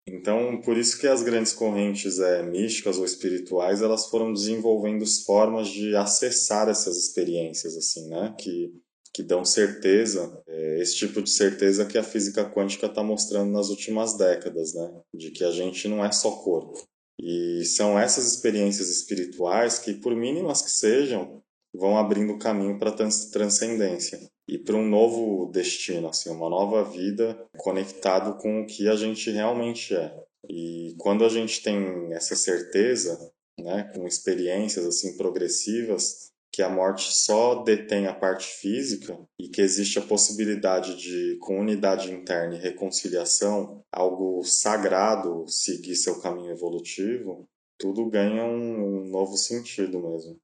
Então, 0.07 0.61
por 0.61 0.77
isso 0.77 0.99
que 0.99 1.07
as 1.07 1.21
grandes 1.23 1.51
correntes 1.51 2.19
é, 2.19 2.43
místicas 2.43 2.97
ou 2.97 3.03
espirituais, 3.03 3.81
elas 3.81 4.05
foram 4.05 4.31
desenvolvendo 4.31 5.05
formas 5.25 5.67
de 5.67 5.95
acessar 5.95 6.69
essas 6.69 6.95
experiências, 6.97 7.75
assim, 7.75 8.07
né? 8.07 8.33
Que, 8.39 8.73
que 9.13 9.21
dão 9.21 9.43
certeza, 9.43 10.41
é, 10.47 10.81
esse 10.81 10.95
tipo 10.95 11.21
de 11.21 11.29
certeza 11.29 11.85
que 11.85 11.97
a 11.97 12.03
física 12.03 12.49
quântica 12.49 12.85
está 12.85 13.03
mostrando 13.03 13.51
nas 13.51 13.69
últimas 13.69 14.17
décadas, 14.17 14.73
né? 14.73 15.01
De 15.13 15.31
que 15.31 15.43
a 15.43 15.51
gente 15.51 15.89
não 15.89 16.05
é 16.05 16.11
só 16.11 16.31
corpo. 16.31 16.87
E 17.19 17.65
são 17.65 17.97
essas 17.97 18.25
experiências 18.25 18.89
espirituais 18.89 19.79
que, 19.79 19.93
por 19.93 20.15
mínimas 20.15 20.61
que 20.61 20.69
sejam, 20.69 21.41
vão 21.73 21.97
abrindo 21.97 22.37
caminho 22.37 22.77
para 22.77 22.91
a 22.91 23.09
transcendência 23.31 24.19
e 24.47 24.57
para 24.57 24.75
um 24.75 24.87
novo 24.87 25.51
destino, 25.51 26.07
assim, 26.07 26.29
uma 26.29 26.49
nova 26.49 26.83
vida 26.83 27.37
conectado 27.57 28.37
com 28.37 28.61
o 28.61 28.65
que 28.65 28.87
a 28.87 28.95
gente 28.95 29.29
realmente 29.29 29.95
é. 29.95 30.13
E 30.49 30.95
quando 30.97 31.25
a 31.25 31.29
gente 31.29 31.61
tem 31.61 32.13
essa 32.13 32.35
certeza, 32.35 33.31
né, 33.59 33.91
com 33.93 34.07
experiências 34.07 34.85
assim 34.85 35.17
progressivas, 35.17 36.31
que 36.57 36.63
a 36.63 36.69
morte 36.69 37.13
só 37.13 37.61
detém 37.61 38.07
a 38.07 38.15
parte 38.15 38.47
física 38.47 39.15
e 39.39 39.47
que 39.47 39.61
existe 39.61 39.99
a 39.99 40.01
possibilidade 40.01 40.95
de, 40.95 41.37
com 41.39 41.59
unidade 41.59 42.11
interna 42.11 42.55
e 42.55 42.59
reconciliação, 42.59 43.83
algo 43.91 44.43
sagrado 44.43 45.47
seguir 45.47 45.95
seu 45.95 46.19
caminho 46.19 46.49
evolutivo, 46.49 47.47
tudo 47.77 48.09
ganha 48.09 48.43
um, 48.43 49.03
um 49.03 49.05
novo 49.05 49.37
sentido 49.37 50.01
mesmo. 50.01 50.35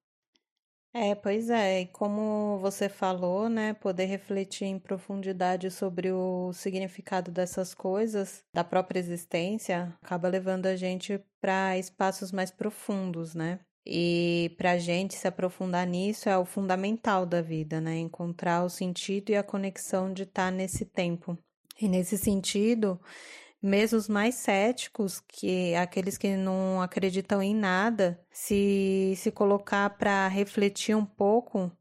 É, 0.93 1.15
pois 1.15 1.49
é, 1.49 1.81
e 1.81 1.87
como 1.87 2.59
você 2.59 2.87
falou, 2.87 3.49
né, 3.49 3.73
poder 3.73 4.05
refletir 4.05 4.65
em 4.65 4.77
profundidade 4.77 5.71
sobre 5.71 6.11
o 6.11 6.53
significado 6.53 7.31
dessas 7.31 7.73
coisas, 7.73 8.43
da 8.53 8.63
própria 8.63 8.99
existência, 8.99 9.97
acaba 9.99 10.27
levando 10.27 10.67
a 10.67 10.75
gente 10.75 11.19
para 11.41 11.75
espaços 11.75 12.31
mais 12.31 12.51
profundos, 12.51 13.33
né? 13.33 13.61
E 13.85 14.53
para 14.57 14.71
a 14.71 14.77
gente 14.77 15.15
se 15.15 15.27
aprofundar 15.27 15.85
nisso 15.85 16.29
é 16.29 16.37
o 16.37 16.45
fundamental 16.45 17.25
da 17.25 17.41
vida, 17.41 17.81
né? 17.81 17.97
Encontrar 17.97 18.63
o 18.63 18.69
sentido 18.69 19.31
e 19.31 19.35
a 19.35 19.43
conexão 19.43 20.13
de 20.13 20.23
estar 20.23 20.45
tá 20.45 20.51
nesse 20.51 20.85
tempo. 20.85 21.37
E 21.81 21.87
nesse 21.89 22.17
sentido, 22.17 22.99
mesmo 23.61 23.97
os 23.97 24.07
mais 24.07 24.35
céticos, 24.35 25.19
que 25.19 25.75
aqueles 25.75 26.17
que 26.17 26.35
não 26.35 26.81
acreditam 26.81 27.41
em 27.41 27.55
nada, 27.55 28.19
se 28.31 29.13
se 29.17 29.31
colocar 29.31 29.89
para 29.97 30.27
refletir 30.27 30.95
um 30.95 31.05
pouco, 31.05 31.71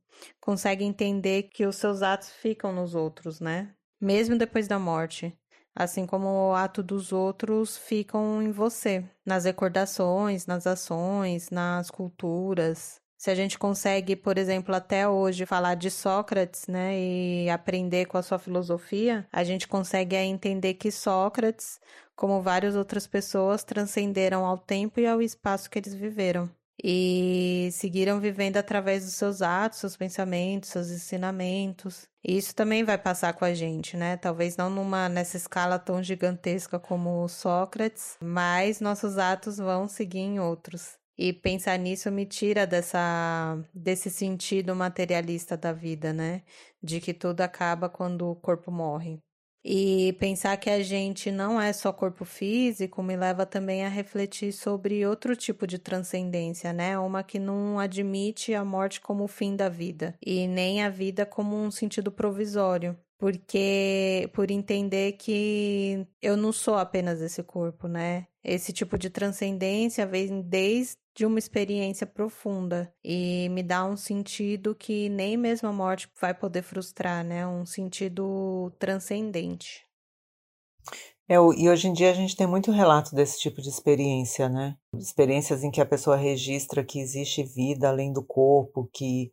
consegue 0.41 0.85
entender 0.85 1.45
que 1.45 1.67
os 1.67 1.77
seus 1.77 2.03
atos 2.03 2.31
ficam 2.31 2.73
nos 2.73 2.95
outros, 2.95 3.41
né? 3.41 3.75
Mesmo 4.01 4.37
depois 4.37 4.67
da 4.67 4.79
morte. 4.79 5.37
Assim 5.75 6.07
como 6.07 6.51
o 6.51 6.55
ato 6.55 6.83
dos 6.83 7.13
outros 7.13 7.77
ficam 7.77 8.43
em 8.43 8.51
você, 8.51 9.05
nas 9.25 9.45
recordações, 9.45 10.47
nas 10.47 10.67
ações, 10.67 11.51
nas 11.51 11.91
culturas. 11.91 13.01
Se 13.17 13.31
a 13.31 13.35
gente 13.35 13.59
consegue, 13.59 14.17
por 14.17 14.37
exemplo, 14.37 14.75
até 14.75 15.09
hoje 15.09 15.47
falar 15.47 15.77
de 15.77 15.91
Sócrates, 15.91 16.67
né, 16.67 16.99
e 16.99 17.49
aprender 17.49 18.07
com 18.07 18.19
a 18.19 18.23
sua 18.23 18.39
filosofia, 18.39 19.27
a 19.33 19.45
gente 19.45 19.69
consegue 19.69 20.17
entender 20.17 20.75
que 20.75 20.91
Sócrates, 20.91 21.81
como 22.17 22.43
várias 22.43 22.75
outras 22.75 23.07
pessoas, 23.07 23.63
transcenderam 23.63 24.45
ao 24.45 24.59
tempo 24.59 24.99
e 24.99 25.07
ao 25.07 25.23
espaço 25.23 25.71
que 25.71 25.79
eles 25.79 25.95
viveram 25.95 26.51
e 26.83 27.69
seguiram 27.73 28.21
vivendo 28.21 28.57
através 28.57 29.05
dos 29.05 29.15
seus 29.15 29.43
atos, 29.43 29.81
seus 29.81 29.97
pensamentos, 29.97 30.71
seus 30.71 30.91
ensinamentos. 30.91 32.07
E 32.25 32.37
isso 32.37 32.55
também 32.55 32.85
vai 32.85 32.99
passar 32.99 33.33
com 33.35 33.45
a 33.45 33.55
gente, 33.55 33.97
né? 33.97 34.17
Talvez 34.17 34.57
não 34.57 34.71
numa 34.71 35.09
nessa 35.09 35.37
escala 35.37 35.79
tão 35.79 36.03
gigantesca 36.03 36.79
como 36.79 37.29
Sócrates, 37.29 38.17
mas 38.23 38.81
nossos 38.81 39.19
atos 39.19 39.59
vão 39.59 39.89
seguir 39.89 40.21
em 40.21 40.41
outros. 40.41 40.99
E 41.17 41.33
pensar 41.33 41.79
nisso 41.79 42.11
me 42.11 42.25
tira 42.27 42.67
dessa, 42.67 43.59
desse 43.75 44.11
sentido 44.11 44.75
materialista 44.75 45.57
da 45.57 45.73
vida, 45.73 46.13
né? 46.13 46.43
De 46.83 47.01
que 47.01 47.13
tudo 47.13 47.43
acaba 47.43 47.89
quando 47.89 48.31
o 48.31 48.37
corpo 48.37 48.71
morre. 48.71 49.21
E 49.65 50.15
pensar 50.19 50.57
que 50.57 50.69
a 50.69 50.83
gente 50.83 51.31
não 51.31 51.61
é 51.61 51.73
só 51.73 51.93
corpo 51.93 52.25
físico 52.25 53.03
me 53.03 53.17
leva 53.17 53.47
também 53.47 53.85
a 53.85 53.89
refletir 53.89 54.53
sobre 54.53 55.07
outro 55.07 55.37
tipo 55.37 55.67
de 55.67 55.79
transcendência, 55.79 56.73
né? 56.73 56.99
Uma 56.99 57.23
que 57.23 57.39
não 57.39 57.79
admite 57.79 58.55
a 58.55 58.65
morte 58.65 59.01
como 59.01 59.25
o 59.25 59.29
fim 59.29 59.55
da 59.55 59.69
vida 59.69 60.17
e 60.25 60.49
nem 60.49 60.83
a 60.83 60.89
vida 60.91 61.25
como 61.25 61.57
um 61.57 61.71
sentido 61.71 62.11
provisório 62.11 62.97
porque 63.23 64.29
por 64.33 64.51
entender 64.51 65.13
que 65.13 66.05
eu 66.21 66.37
não 66.37 66.53
sou 66.53 66.75
apenas 66.75 67.21
esse 67.21 67.41
corpo, 67.41 67.87
né? 67.87 68.27
Esse 68.43 68.73
tipo 68.73 68.99
de 68.99 69.09
transcendência 69.09 70.05
vem 70.05 70.43
desde 70.43 70.97
uma 71.21 71.39
experiência 71.39 72.07
profunda 72.07 72.93
e 73.05 73.49
me 73.51 73.63
dá 73.63 73.85
um 73.85 73.97
sentido 73.97 74.75
que 74.75 75.09
nem 75.09 75.37
mesmo 75.37 75.69
a 75.69 75.73
morte 75.73 76.09
vai 76.21 76.35
poder 76.35 76.63
frustrar, 76.63 77.25
né? 77.25 77.47
Um 77.47 77.67
sentido 77.67 78.73
transcendente. 78.79 79.87
É, 81.29 81.35
e 81.35 81.69
hoje 81.69 81.89
em 81.89 81.93
dia 81.93 82.11
a 82.11 82.15
gente 82.15 82.37
tem 82.37 82.47
muito 82.47 82.71
relato 82.73 83.15
desse 83.15 83.39
tipo 83.39 83.63
de 83.63 83.69
experiência, 83.69 84.49
né? 84.49 84.77
Experiências 84.97 85.63
em 85.63 85.71
que 85.71 85.81
a 85.81 85.87
pessoa 85.87 86.17
registra 86.17 86.85
que 86.85 86.99
existe 86.99 87.43
vida 87.43 87.89
além 87.89 88.13
do 88.13 88.25
corpo, 88.25 88.89
que 88.93 89.33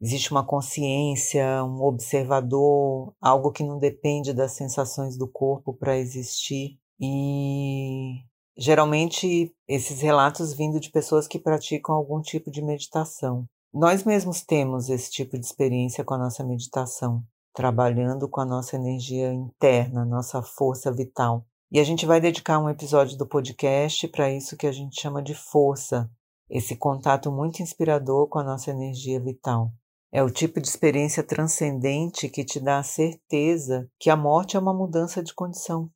Existe 0.00 0.30
uma 0.30 0.46
consciência, 0.46 1.64
um 1.64 1.82
observador, 1.82 3.12
algo 3.20 3.50
que 3.50 3.64
não 3.64 3.80
depende 3.80 4.32
das 4.32 4.52
sensações 4.52 5.18
do 5.18 5.26
corpo 5.26 5.74
para 5.74 5.98
existir. 5.98 6.78
E 7.00 8.22
geralmente 8.58 9.54
esses 9.68 10.00
relatos 10.00 10.52
vindo 10.52 10.80
de 10.80 10.90
pessoas 10.90 11.28
que 11.28 11.38
praticam 11.38 11.94
algum 11.94 12.20
tipo 12.20 12.50
de 12.50 12.60
meditação. 12.60 13.46
Nós 13.72 14.02
mesmos 14.02 14.42
temos 14.42 14.88
esse 14.88 15.10
tipo 15.10 15.38
de 15.38 15.46
experiência 15.46 16.02
com 16.02 16.14
a 16.14 16.18
nossa 16.18 16.42
meditação, 16.42 17.22
trabalhando 17.54 18.28
com 18.28 18.40
a 18.40 18.44
nossa 18.44 18.74
energia 18.74 19.32
interna, 19.32 20.04
nossa 20.04 20.42
força 20.42 20.90
vital. 20.90 21.46
E 21.70 21.78
a 21.78 21.84
gente 21.84 22.04
vai 22.04 22.20
dedicar 22.20 22.58
um 22.58 22.68
episódio 22.68 23.16
do 23.16 23.28
podcast 23.28 24.08
para 24.08 24.32
isso 24.32 24.56
que 24.56 24.66
a 24.66 24.72
gente 24.72 25.00
chama 25.00 25.22
de 25.22 25.34
força, 25.34 26.10
esse 26.50 26.74
contato 26.74 27.30
muito 27.30 27.62
inspirador 27.62 28.26
com 28.26 28.38
a 28.38 28.44
nossa 28.44 28.70
energia 28.70 29.20
vital. 29.20 29.70
É 30.10 30.22
o 30.22 30.30
tipo 30.30 30.60
de 30.60 30.66
experiência 30.66 31.22
transcendente 31.22 32.28
que 32.30 32.42
te 32.42 32.58
dá 32.58 32.78
a 32.78 32.82
certeza 32.82 33.86
que 34.00 34.08
a 34.08 34.16
morte 34.16 34.56
é 34.56 34.60
uma 34.60 34.72
mudança 34.72 35.22
de 35.22 35.34
condição. 35.34 35.90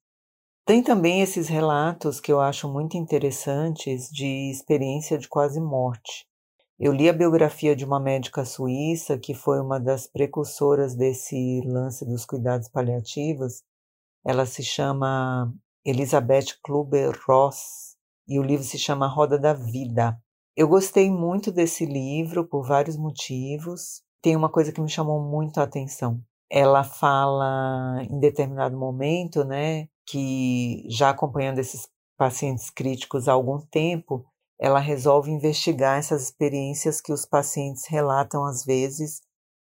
Tem 0.73 0.83
também 0.83 1.21
esses 1.21 1.49
relatos 1.49 2.19
que 2.19 2.33
eu 2.33 2.41
acho 2.41 2.67
muito 2.67 2.97
interessantes 2.97 4.09
de 4.09 4.51
experiência 4.51 5.19
de 5.19 5.29
quase 5.29 5.61
morte. 5.61 6.27
Eu 6.81 6.95
li 6.95 7.11
a 7.11 7.13
biografia 7.13 7.77
de 7.77 7.85
uma 7.85 8.01
médica 8.01 8.43
suíça 8.43 9.19
que 9.19 9.35
foi 9.35 9.61
uma 9.61 9.79
das 9.79 10.07
precursoras 10.07 10.95
desse 10.95 11.61
lance 11.67 12.07
dos 12.07 12.25
cuidados 12.25 12.71
paliativos. 12.71 13.63
Ela 14.25 14.47
se 14.47 14.63
chama 14.63 15.53
Elizabeth 15.85 16.57
Kluber-Ross 16.65 17.95
e 18.27 18.39
o 18.39 18.43
livro 18.43 18.65
se 18.65 18.79
chama 18.79 19.07
Roda 19.07 19.39
da 19.39 19.53
Vida. 19.53 20.19
Eu 20.57 20.69
gostei 20.69 21.11
muito 21.11 21.53
desse 21.53 21.85
livro 21.85 22.49
por 22.49 22.67
vários 22.67 22.97
motivos. 22.97 24.01
Tem 24.23 24.35
uma 24.35 24.49
coisa 24.49 24.73
que 24.73 24.81
me 24.81 24.89
chamou 24.89 25.21
muito 25.23 25.59
a 25.59 25.65
atenção. 25.65 26.19
Ela 26.55 26.85
fala 26.85 28.03
em 28.11 28.21
determinado 28.21 28.77
momento, 28.77 29.43
né, 29.43 29.89
que 30.07 30.85
já 30.91 31.09
acompanhando 31.09 31.59
esses 31.59 31.89
pacientes 32.19 32.69
críticos 32.69 33.27
há 33.27 33.33
algum 33.33 33.59
tempo, 33.59 34.23
ela 34.61 34.79
resolve 34.79 35.31
investigar 35.31 35.99
essas 35.99 36.25
experiências 36.25 37.01
que 37.01 37.13
os 37.13 37.25
pacientes 37.25 37.87
relatam 37.89 38.45
às 38.45 38.65
vezes 38.65 39.23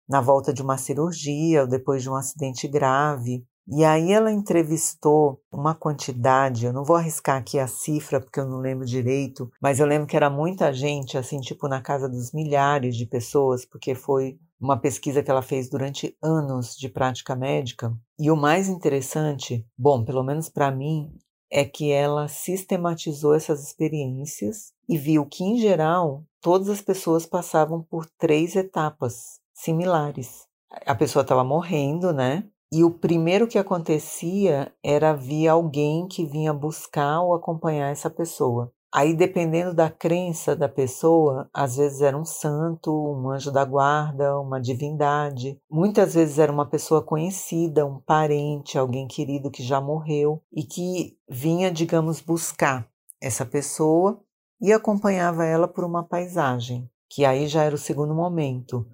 na 0.10 0.20
volta 0.20 0.52
de 0.52 0.64
uma 0.64 0.78
cirurgia 0.78 1.62
ou 1.62 1.68
depois 1.68 2.02
de 2.02 2.10
um 2.10 2.16
acidente 2.16 2.68
grave. 2.68 3.46
E 3.68 3.86
aí 3.86 4.12
ela 4.12 4.32
entrevistou 4.32 5.40
uma 5.52 5.76
quantidade, 5.76 6.66
eu 6.66 6.74
não 6.74 6.84
vou 6.84 6.96
arriscar 6.96 7.38
aqui 7.38 7.60
a 7.60 7.68
cifra 7.68 8.20
porque 8.20 8.40
eu 8.40 8.48
não 8.48 8.58
lembro 8.58 8.84
direito, 8.84 9.48
mas 9.62 9.80
eu 9.80 9.86
lembro 9.86 10.08
que 10.08 10.16
era 10.16 10.28
muita 10.28 10.74
gente, 10.74 11.16
assim, 11.20 11.40
tipo 11.40 11.68
na 11.68 11.80
casa 11.80 12.10
dos 12.10 12.34
milhares 12.34 12.98
de 12.98 13.06
pessoas, 13.06 13.64
porque 13.66 13.94
foi 13.94 14.40
uma 14.60 14.78
pesquisa 14.78 15.24
que 15.24 15.32
ela 15.32 15.42
fez 15.42 15.70
durante 15.70 16.18
anos 16.22 16.76
de 16.76 16.90
prática 16.90 17.36
médica. 17.36 17.96
E 18.20 18.30
o 18.30 18.36
mais 18.36 18.68
interessante, 18.68 19.66
bom, 19.78 20.04
pelo 20.04 20.24
menos 20.24 20.50
para 20.50 20.70
mim, 20.70 21.12
é 21.52 21.66
que 21.66 21.92
ela 21.92 22.28
sistematizou 22.28 23.34
essas 23.34 23.64
experiências 23.64 24.74
e 24.88 24.98
viu 24.98 25.26
que, 25.26 25.44
em 25.44 25.58
geral, 25.58 26.24
todas 26.42 26.70
as 26.70 26.82
pessoas 26.82 27.26
passavam 27.26 27.82
por 27.82 28.06
três 28.18 28.56
etapas 28.56 29.40
similares. 29.54 30.48
A 30.86 30.94
pessoa 30.94 31.24
estava 31.24 31.44
morrendo, 31.44 32.14
né? 32.14 32.48
E 32.72 32.84
o 32.84 32.92
primeiro 32.92 33.48
que 33.48 33.58
acontecia 33.58 34.72
era 34.84 35.14
vir 35.14 35.48
alguém 35.48 36.08
que 36.08 36.24
vinha 36.24 36.54
buscar 36.54 37.22
ou 37.22 37.34
acompanhar 37.34 37.92
essa 37.92 38.12
pessoa. 38.12 38.72
Aí, 38.92 39.16
dependendo 39.16 39.72
da 39.72 39.88
crença 39.88 40.56
da 40.56 40.68
pessoa, 40.68 41.48
às 41.54 41.78
vezes 41.78 42.02
era 42.02 42.18
um 42.18 42.26
santo, 42.26 42.92
um 42.92 43.30
anjo 43.30 43.52
da 43.52 43.64
guarda, 43.64 44.40
uma 44.40 44.60
divindade. 44.60 45.62
Muitas 45.70 46.16
vezes 46.16 46.40
era 46.40 46.52
uma 46.52 46.66
pessoa 46.66 47.04
conhecida, 47.04 47.86
um 47.86 48.00
parente, 48.00 48.80
alguém 48.80 49.08
querido 49.08 49.52
que 49.52 49.62
já 49.62 49.80
morreu 49.80 50.42
e 50.52 50.64
que 50.64 51.16
vinha, 51.30 51.72
digamos, 51.72 52.20
buscar 52.20 52.90
essa 53.22 53.46
pessoa 53.46 54.20
e 54.60 54.74
acompanhava 54.74 55.46
ela 55.46 55.68
por 55.68 55.84
uma 55.84 56.04
paisagem, 56.04 56.90
que 57.08 57.24
aí 57.26 57.48
já 57.48 57.64
era 57.64 57.76
o 57.76 57.78
segundo 57.78 58.16
momento, 58.16 58.88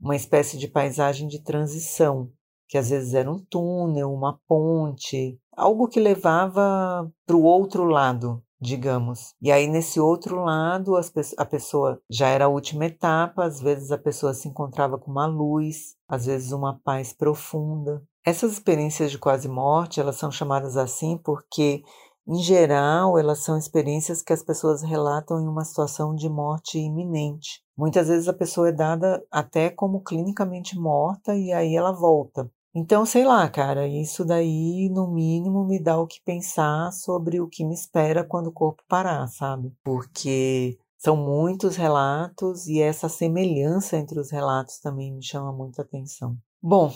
uma 0.00 0.14
espécie 0.14 0.56
de 0.56 0.68
paisagem 0.68 1.26
de 1.26 1.42
transição, 1.42 2.30
que 2.68 2.78
às 2.78 2.90
vezes 2.90 3.14
era 3.14 3.30
um 3.30 3.38
túnel, 3.38 4.12
uma 4.12 4.38
ponte, 4.46 5.38
algo 5.56 5.88
que 5.88 5.98
levava 5.98 7.10
para 7.26 7.36
o 7.36 7.42
outro 7.42 7.84
lado, 7.84 8.42
digamos. 8.60 9.34
E 9.40 9.50
aí, 9.50 9.66
nesse 9.66 9.98
outro 9.98 10.44
lado, 10.44 10.94
a 11.38 11.44
pessoa 11.46 12.00
já 12.10 12.28
era 12.28 12.44
a 12.44 12.48
última 12.48 12.86
etapa, 12.86 13.44
às 13.44 13.60
vezes 13.60 13.90
a 13.90 13.98
pessoa 13.98 14.34
se 14.34 14.48
encontrava 14.48 14.98
com 14.98 15.10
uma 15.10 15.26
luz, 15.26 15.96
às 16.08 16.26
vezes 16.26 16.52
uma 16.52 16.78
paz 16.84 17.12
profunda. 17.12 18.02
Essas 18.24 18.52
experiências 18.52 19.10
de 19.10 19.18
quase 19.18 19.48
morte, 19.48 19.98
elas 19.98 20.16
são 20.16 20.30
chamadas 20.30 20.76
assim 20.76 21.16
porque, 21.16 21.82
em 22.28 22.38
geral, 22.42 23.18
elas 23.18 23.42
são 23.42 23.56
experiências 23.56 24.20
que 24.20 24.32
as 24.32 24.42
pessoas 24.42 24.82
relatam 24.82 25.40
em 25.40 25.48
uma 25.48 25.64
situação 25.64 26.14
de 26.14 26.28
morte 26.28 26.78
iminente. 26.78 27.62
Muitas 27.76 28.08
vezes 28.08 28.28
a 28.28 28.34
pessoa 28.34 28.68
é 28.68 28.72
dada 28.72 29.24
até 29.30 29.70
como 29.70 30.02
clinicamente 30.02 30.78
morta 30.78 31.34
e 31.34 31.50
aí 31.50 31.74
ela 31.74 31.92
volta. 31.92 32.50
Então, 32.74 33.04
sei 33.04 33.24
lá, 33.24 33.48
cara, 33.48 33.88
isso 33.88 34.24
daí, 34.24 34.88
no 34.90 35.08
mínimo, 35.08 35.64
me 35.64 35.82
dá 35.82 35.98
o 35.98 36.06
que 36.06 36.22
pensar 36.24 36.92
sobre 36.92 37.40
o 37.40 37.48
que 37.48 37.64
me 37.64 37.74
espera 37.74 38.22
quando 38.22 38.46
o 38.46 38.52
corpo 38.52 38.82
parar, 38.88 39.26
sabe? 39.26 39.72
Porque 39.82 40.78
são 40.96 41.16
muitos 41.16 41.76
relatos 41.76 42.68
e 42.68 42.80
essa 42.80 43.08
semelhança 43.08 43.96
entre 43.96 44.20
os 44.20 44.30
relatos 44.30 44.78
também 44.78 45.12
me 45.12 45.22
chama 45.22 45.52
muita 45.52 45.82
atenção. 45.82 46.36
Bom, 46.62 46.92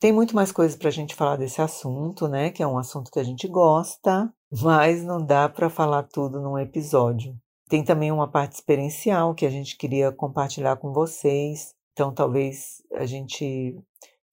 tem 0.00 0.12
muito 0.12 0.34
mais 0.34 0.52
coisas 0.52 0.78
para 0.78 0.88
a 0.88 0.92
gente 0.92 1.14
falar 1.14 1.36
desse 1.36 1.60
assunto, 1.60 2.28
né? 2.28 2.50
Que 2.50 2.62
é 2.62 2.66
um 2.66 2.78
assunto 2.78 3.10
que 3.10 3.18
a 3.18 3.24
gente 3.24 3.48
gosta, 3.48 4.32
mas 4.62 5.02
não 5.02 5.22
dá 5.22 5.48
para 5.48 5.68
falar 5.68 6.04
tudo 6.04 6.40
num 6.40 6.56
episódio. 6.56 7.36
Tem 7.68 7.84
também 7.84 8.10
uma 8.10 8.28
parte 8.28 8.54
experiencial 8.54 9.34
que 9.34 9.44
a 9.44 9.50
gente 9.50 9.76
queria 9.76 10.10
compartilhar 10.10 10.76
com 10.76 10.92
vocês. 10.92 11.74
Então, 11.92 12.14
talvez 12.14 12.80
a 12.94 13.04
gente 13.04 13.76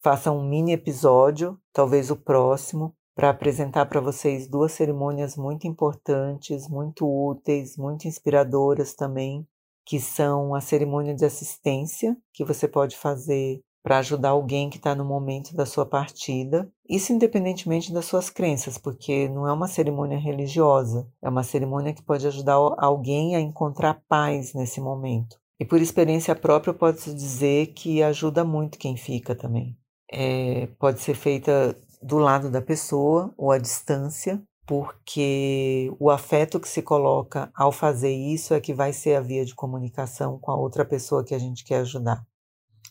faça 0.06 0.32
um 0.32 0.48
mini 0.48 0.72
episódio, 0.72 1.60
talvez 1.74 2.12
o 2.12 2.16
próximo, 2.16 2.96
para 3.16 3.32
apresentar 3.32 3.88
para 3.88 4.00
vocês 4.00 4.48
duas 4.48 4.72
cerimônias 4.72 5.36
muito 5.36 5.66
importantes, 5.66 6.70
muito 6.70 7.08
úteis, 7.08 7.76
muito 7.76 8.08
inspiradoras 8.08 8.94
também, 8.94 9.48
que 9.84 10.00
são 10.00 10.54
a 10.54 10.62
cerimônia 10.62 11.16
de 11.16 11.26
assistência, 11.26 12.16
que 12.32 12.46
você 12.46 12.68
pode 12.68 12.96
fazer 12.96 13.62
para 13.82 13.98
ajudar 13.98 14.30
alguém 14.30 14.70
que 14.70 14.78
está 14.78 14.94
no 14.94 15.04
momento 15.04 15.56
da 15.56 15.66
sua 15.66 15.88
partida, 15.88 16.72
isso 16.88 17.12
independentemente 17.12 17.92
das 17.92 18.06
suas 18.06 18.30
crenças, 18.30 18.78
porque 18.78 19.28
não 19.30 19.48
é 19.48 19.54
uma 19.54 19.68
cerimônia 19.68 20.20
religiosa, 20.20 21.10
é 21.20 21.28
uma 21.28 21.42
cerimônia 21.42 21.96
que 21.96 22.04
pode 22.04 22.28
ajudar 22.28 22.58
alguém 22.78 23.36
a 23.36 23.40
encontrar 23.42 24.04
paz 24.08 24.54
nesse 24.54 24.80
momento. 24.80 25.40
E 25.60 25.66
por 25.66 25.82
experiência 25.82 26.36
própria, 26.36 26.70
eu 26.70 26.76
posso 26.76 27.12
dizer 27.12 27.74
que 27.74 28.04
ajuda 28.04 28.44
muito 28.44 28.78
quem 28.78 28.96
fica 28.96 29.34
também 29.34 29.76
é, 30.16 30.68
pode 30.80 31.02
ser 31.02 31.14
feita 31.14 31.78
do 32.02 32.18
lado 32.18 32.50
da 32.50 32.62
pessoa 32.62 33.34
ou 33.38 33.52
à 33.52 33.58
distância, 33.58 34.42
porque 34.66 35.94
o 36.00 36.10
afeto 36.10 36.60
que 36.60 36.70
se 36.70 36.82
coloca 36.82 37.52
ao 37.54 37.72
fazer 37.72 38.14
isso 38.14 38.54
é 38.54 38.62
que 38.62 38.74
vai 38.74 38.94
ser 38.94 39.16
a 39.16 39.22
via 39.22 39.44
de 39.44 39.54
comunicação 39.54 40.40
com 40.40 40.52
a 40.52 40.56
outra 40.56 40.86
pessoa 40.86 41.24
que 41.24 41.36
a 41.36 41.40
gente 41.40 41.66
quer 41.66 41.80
ajudar. 41.80 42.26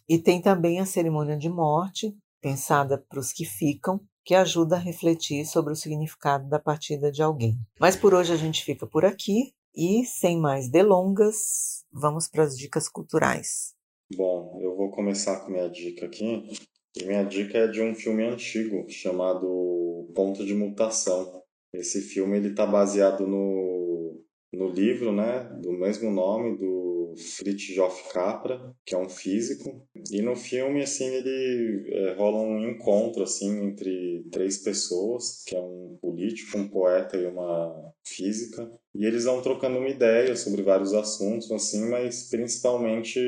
E 0.07 0.19
tem 0.19 0.41
também 0.41 0.81
a 0.81 0.87
cerimônia 0.87 1.37
de 1.37 1.49
morte, 1.49 2.15
pensada 2.43 2.99
para 3.09 3.19
os 3.19 3.33
que 3.33 3.47
ficam, 3.47 3.99
que 4.23 4.35
ajuda 4.35 4.77
a 4.77 4.79
refletir 4.79 5.47
sobre 5.47 5.73
o 5.73 5.77
significado 5.77 6.47
da 6.49 6.59
partida 6.59 7.11
de 7.11 7.23
alguém. 7.23 7.59
Mas 7.81 7.97
por 7.97 8.13
hoje 8.13 8.35
a 8.35 8.37
gente 8.37 8.63
fica 8.63 8.87
por 8.87 9.05
aqui 9.05 9.55
e, 9.75 10.05
sem 10.05 10.39
mais 10.39 10.69
delongas, 10.69 11.85
vamos 11.91 12.29
para 12.29 12.45
as 12.45 12.57
dicas 12.57 12.87
culturais. 12.87 13.73
Bom, 14.15 14.59
eu 14.61 14.77
vou 14.77 14.91
começar 14.91 15.41
com 15.41 15.51
minha 15.51 15.69
dica 15.69 16.05
aqui, 16.05 16.51
e 16.97 17.05
minha 17.05 17.25
dica 17.25 17.59
é 17.59 17.67
de 17.67 17.83
um 17.83 17.95
filme 17.95 18.25
antigo 18.25 18.87
chamado 18.89 20.11
Ponto 20.15 20.45
de 20.45 20.55
Mutação. 20.55 21.43
Esse 21.73 22.01
filme 22.01 22.37
ele 22.37 22.51
está 22.51 22.65
baseado 22.65 23.27
no, 23.27 24.23
no 24.53 24.69
livro, 24.69 25.13
né, 25.13 25.51
do 25.61 25.73
mesmo 25.73 26.11
nome 26.11 26.57
do 26.57 27.15
Fritjof 27.17 28.13
Capra, 28.13 28.73
que 28.87 28.95
é 28.95 28.99
um 28.99 29.09
físico. 29.09 29.85
E 30.11 30.23
no 30.23 30.37
filme 30.37 30.83
assim 30.83 31.07
ele 31.07 31.85
é, 31.89 32.15
rola 32.15 32.41
um 32.43 32.69
encontro 32.71 33.25
assim 33.25 33.67
entre 33.67 34.25
três 34.31 34.59
pessoas, 34.59 35.43
que 35.47 35.57
é 35.57 35.61
um 35.61 35.99
político, 36.01 36.59
um 36.59 36.69
poeta 36.69 37.17
e 37.17 37.27
uma 37.27 37.93
física. 38.07 38.71
E 38.95 39.05
eles 39.05 39.25
vão 39.25 39.43
trocando 39.43 39.79
uma 39.79 39.89
ideia 39.89 40.37
sobre 40.37 40.63
vários 40.63 40.95
assuntos 40.95 41.51
assim, 41.51 41.89
mas 41.89 42.29
principalmente 42.31 43.21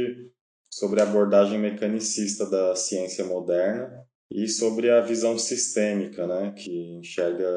sobre 0.77 1.01
a 1.01 1.05
abordagem 1.05 1.59
mecanicista 1.59 2.45
da 2.45 2.77
ciência 2.77 3.25
moderna 3.25 4.05
e 4.31 4.47
sobre 4.47 4.91
a 4.91 5.01
visão 5.01 5.39
sistêmica, 5.39 6.27
né, 6.27 6.53
que 6.55 6.99
enxerga 6.99 7.49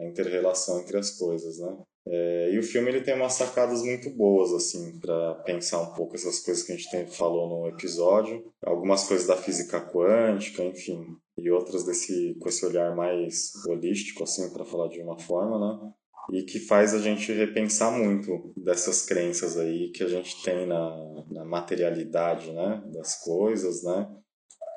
a 0.00 0.06
interrelação 0.06 0.80
entre 0.80 0.96
as 0.96 1.10
coisas, 1.10 1.58
né. 1.58 1.76
É, 2.08 2.50
e 2.50 2.58
o 2.58 2.62
filme 2.62 2.88
ele 2.88 3.02
tem 3.02 3.14
umas 3.14 3.34
sacadas 3.34 3.82
muito 3.82 4.08
boas 4.16 4.52
assim 4.54 4.98
para 4.98 5.34
pensar 5.44 5.82
um 5.82 5.92
pouco 5.92 6.16
essas 6.16 6.40
coisas 6.40 6.64
que 6.64 6.72
a 6.72 6.76
gente 6.76 6.90
tem, 6.90 7.06
falou 7.06 7.46
no 7.46 7.68
episódio, 7.68 8.42
algumas 8.64 9.06
coisas 9.06 9.26
da 9.26 9.36
física 9.36 9.78
quântica, 9.78 10.64
enfim, 10.64 11.04
e 11.36 11.50
outras 11.50 11.84
desse 11.84 12.34
com 12.40 12.48
esse 12.48 12.64
olhar 12.64 12.96
mais 12.96 13.52
holístico 13.68 14.24
assim 14.24 14.50
para 14.50 14.64
falar 14.64 14.88
de 14.88 15.00
uma 15.00 15.18
forma, 15.18 15.58
né? 15.58 15.92
E 16.30 16.42
que 16.42 16.60
faz 16.60 16.94
a 16.94 16.98
gente 16.98 17.32
repensar 17.32 17.90
muito 17.90 18.52
dessas 18.56 19.04
crenças 19.04 19.58
aí 19.58 19.90
que 19.90 20.02
a 20.02 20.08
gente 20.08 20.42
tem 20.42 20.66
na, 20.66 21.24
na 21.30 21.44
materialidade, 21.44 22.52
né, 22.52 22.82
das 22.92 23.22
coisas, 23.22 23.82
né, 23.82 24.08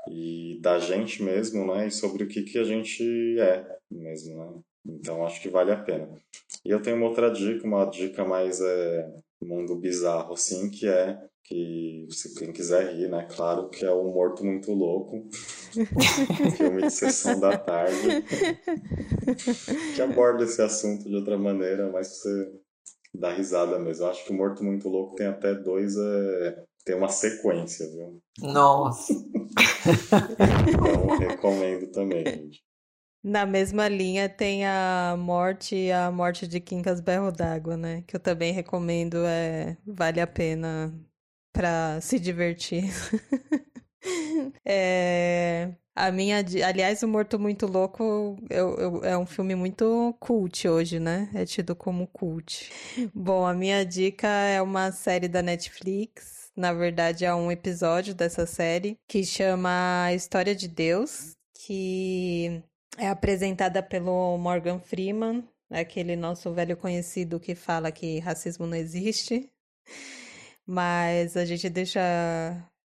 e 0.09 0.59
da 0.61 0.79
gente 0.79 1.21
mesmo, 1.21 1.65
né, 1.73 1.87
e 1.87 1.91
sobre 1.91 2.23
o 2.23 2.27
que 2.27 2.43
que 2.43 2.57
a 2.57 2.63
gente 2.63 3.03
é 3.39 3.65
mesmo, 3.91 4.37
né. 4.37 4.59
Então 4.87 5.25
acho 5.25 5.41
que 5.41 5.49
vale 5.49 5.71
a 5.71 5.83
pena. 5.83 6.07
E 6.63 6.69
eu 6.69 6.81
tenho 6.81 6.97
uma 6.97 7.07
outra 7.07 7.31
dica, 7.31 7.65
uma 7.65 7.85
dica 7.85 8.23
mais 8.23 8.61
é 8.61 9.11
mundo 9.41 9.75
bizarro 9.75 10.33
assim, 10.33 10.69
que 10.69 10.87
é 10.87 11.19
que 11.45 12.07
se 12.09 12.33
quem 12.33 12.51
quiser 12.51 12.91
rir, 12.93 13.07
né, 13.07 13.27
claro, 13.29 13.69
que 13.69 13.85
é 13.85 13.91
o 13.91 14.03
Morto 14.05 14.43
Muito 14.43 14.73
Louco, 14.73 15.27
filme 16.57 16.81
de 16.81 16.89
sessão 16.89 17.39
da 17.39 17.55
tarde, 17.57 18.23
que 19.95 20.01
aborda 20.01 20.43
esse 20.43 20.61
assunto 20.61 21.07
de 21.07 21.15
outra 21.15 21.37
maneira, 21.37 21.91
mas 21.91 22.07
você 22.07 22.51
dá 23.13 23.31
risada 23.31 23.77
mesmo. 23.77 24.05
Eu 24.05 24.09
acho 24.09 24.25
que 24.25 24.31
o 24.31 24.35
Morto 24.35 24.63
Muito 24.63 24.89
Louco 24.89 25.15
tem 25.15 25.27
até 25.27 25.53
dois, 25.53 25.95
é... 25.95 26.63
tem 26.83 26.95
uma 26.95 27.09
sequência, 27.09 27.87
viu? 27.91 28.19
Nossa! 28.39 29.13
então 30.67 31.17
recomendo 31.17 31.91
também, 31.91 32.25
gente. 32.25 32.65
Na 33.23 33.45
mesma 33.45 33.87
linha 33.87 34.29
tem 34.29 34.65
a 34.65 35.15
morte 35.17 35.75
e 35.75 35.91
a 35.91 36.11
morte 36.11 36.47
de 36.47 36.59
Quincas 36.59 36.99
Berro 36.99 37.31
d'Água, 37.31 37.75
né? 37.75 38.03
Que 38.07 38.15
eu 38.15 38.19
também 38.19 38.53
recomendo, 38.53 39.17
é 39.25 39.77
vale 39.85 40.21
a 40.21 40.27
pena 40.27 40.93
para 41.55 42.01
se 42.01 42.19
divertir. 42.19 42.83
é, 44.65 45.73
a 45.95 46.11
minha, 46.11 46.43
aliás, 46.67 47.01
o 47.01 47.07
Morto 47.07 47.39
Muito 47.39 47.65
Louco 47.65 48.37
eu, 48.49 48.75
eu, 48.75 49.03
é 49.05 49.17
um 49.17 49.25
filme 49.25 49.55
muito 49.55 50.13
cult 50.19 50.67
hoje, 50.67 50.99
né? 50.99 51.29
É 51.33 51.45
tido 51.45 51.73
como 51.73 52.07
cult. 52.07 52.69
Bom, 53.13 53.45
a 53.45 53.53
minha 53.53 53.85
dica 53.85 54.27
é 54.27 54.61
uma 54.61 54.91
série 54.91 55.29
da 55.29 55.41
Netflix. 55.41 56.51
Na 56.55 56.73
verdade, 56.73 57.23
é 57.23 57.33
um 57.33 57.49
episódio 57.49 58.13
dessa 58.13 58.45
série 58.45 58.97
que 59.07 59.23
chama 59.23 60.11
História 60.13 60.53
de 60.53 60.67
Deus, 60.67 61.35
que 61.65 62.61
É 62.97 63.07
apresentada 63.09 63.81
pelo 63.83 64.37
Morgan 64.37 64.79
Freeman, 64.79 65.43
aquele 65.69 66.15
nosso 66.15 66.53
velho 66.53 66.77
conhecido 66.77 67.39
que 67.39 67.55
fala 67.55 67.91
que 67.91 68.19
racismo 68.19 68.67
não 68.67 68.75
existe. 68.75 69.49
Mas 70.65 71.37
a 71.37 71.45
gente 71.45 71.69
deixa 71.69 71.99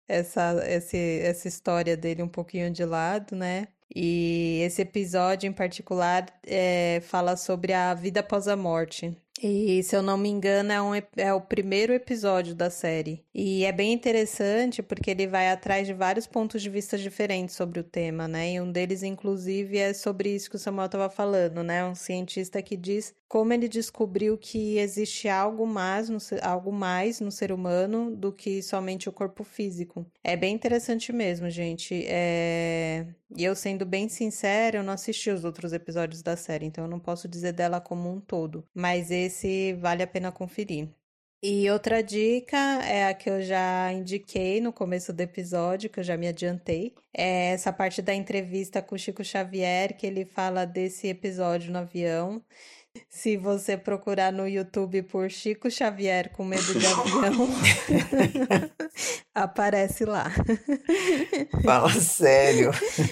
essa, 0.08 0.54
esse, 0.68 1.20
essa 1.20 1.48
história 1.48 1.96
dele 1.96 2.22
um 2.22 2.28
pouquinho 2.28 2.70
de 2.70 2.84
lado, 2.84 3.34
né? 3.36 3.68
E 3.94 4.60
esse 4.62 4.82
episódio 4.82 5.48
em 5.48 5.52
particular 5.52 6.26
é, 6.46 7.00
fala 7.02 7.36
sobre 7.36 7.72
a 7.72 7.94
vida 7.94 8.20
após 8.20 8.48
a 8.48 8.56
morte. 8.56 9.16
E, 9.42 9.82
se 9.82 9.96
eu 9.96 10.02
não 10.02 10.16
me 10.16 10.28
engano, 10.28 10.72
é, 10.72 10.80
um, 10.80 10.94
é 11.16 11.34
o 11.34 11.40
primeiro 11.40 11.92
episódio 11.92 12.54
da 12.54 12.70
série. 12.70 13.24
E 13.34 13.64
é 13.64 13.72
bem 13.72 13.92
interessante 13.92 14.82
porque 14.82 15.10
ele 15.10 15.26
vai 15.26 15.50
atrás 15.50 15.86
de 15.86 15.92
vários 15.92 16.26
pontos 16.26 16.62
de 16.62 16.70
vista 16.70 16.96
diferentes 16.96 17.54
sobre 17.54 17.80
o 17.80 17.84
tema, 17.84 18.28
né? 18.28 18.52
E 18.52 18.60
um 18.60 18.70
deles, 18.70 19.02
inclusive, 19.02 19.76
é 19.76 19.92
sobre 19.92 20.34
isso 20.34 20.48
que 20.48 20.56
o 20.56 20.58
Samuel 20.58 20.86
estava 20.86 21.10
falando, 21.10 21.62
né? 21.64 21.84
Um 21.84 21.94
cientista 21.94 22.62
que 22.62 22.76
diz 22.76 23.12
como 23.28 23.52
ele 23.52 23.66
descobriu 23.66 24.38
que 24.38 24.78
existe 24.78 25.28
algo 25.28 25.66
mais, 25.66 26.08
no, 26.08 26.18
algo 26.40 26.70
mais 26.70 27.20
no 27.20 27.32
ser 27.32 27.50
humano 27.50 28.14
do 28.14 28.30
que 28.32 28.62
somente 28.62 29.08
o 29.08 29.12
corpo 29.12 29.42
físico. 29.42 30.06
É 30.22 30.36
bem 30.36 30.54
interessante 30.54 31.12
mesmo, 31.12 31.50
gente. 31.50 32.04
É... 32.06 33.04
E 33.36 33.44
eu, 33.44 33.54
sendo 33.56 33.84
bem 33.84 34.08
sincera, 34.08 34.78
eu 34.78 34.82
não 34.82 34.92
assisti 34.92 35.30
os 35.30 35.44
outros 35.44 35.72
episódios 35.72 36.22
da 36.22 36.36
série, 36.36 36.66
então 36.66 36.84
eu 36.84 36.90
não 36.90 37.00
posso 37.00 37.28
dizer 37.28 37.52
dela 37.52 37.80
como 37.80 38.10
um 38.10 38.20
todo. 38.20 38.64
Mas 38.72 39.10
esse 39.10 39.72
vale 39.74 40.02
a 40.02 40.06
pena 40.06 40.30
conferir. 40.30 40.88
E 41.42 41.70
outra 41.70 42.02
dica 42.02 42.56
é 42.56 43.06
a 43.06 43.12
que 43.12 43.28
eu 43.28 43.42
já 43.42 43.92
indiquei 43.92 44.62
no 44.62 44.72
começo 44.72 45.12
do 45.12 45.20
episódio, 45.20 45.90
que 45.90 46.00
eu 46.00 46.04
já 46.04 46.16
me 46.16 46.26
adiantei. 46.26 46.94
É 47.12 47.50
essa 47.50 47.70
parte 47.70 48.00
da 48.00 48.14
entrevista 48.14 48.80
com 48.80 48.94
o 48.94 48.98
Chico 48.98 49.22
Xavier, 49.22 49.94
que 49.94 50.06
ele 50.06 50.24
fala 50.24 50.64
desse 50.64 51.06
episódio 51.06 51.70
no 51.70 51.80
avião. 51.80 52.42
Se 53.08 53.36
você 53.36 53.76
procurar 53.76 54.32
no 54.32 54.46
YouTube 54.46 55.02
por 55.04 55.30
Chico 55.30 55.70
Xavier 55.70 56.30
com 56.32 56.44
medo 56.44 56.74
de 56.74 56.86
avião, 56.86 57.48
aparece 59.34 60.04
lá. 60.04 60.30
Fala 61.64 61.90
sério. 61.90 62.70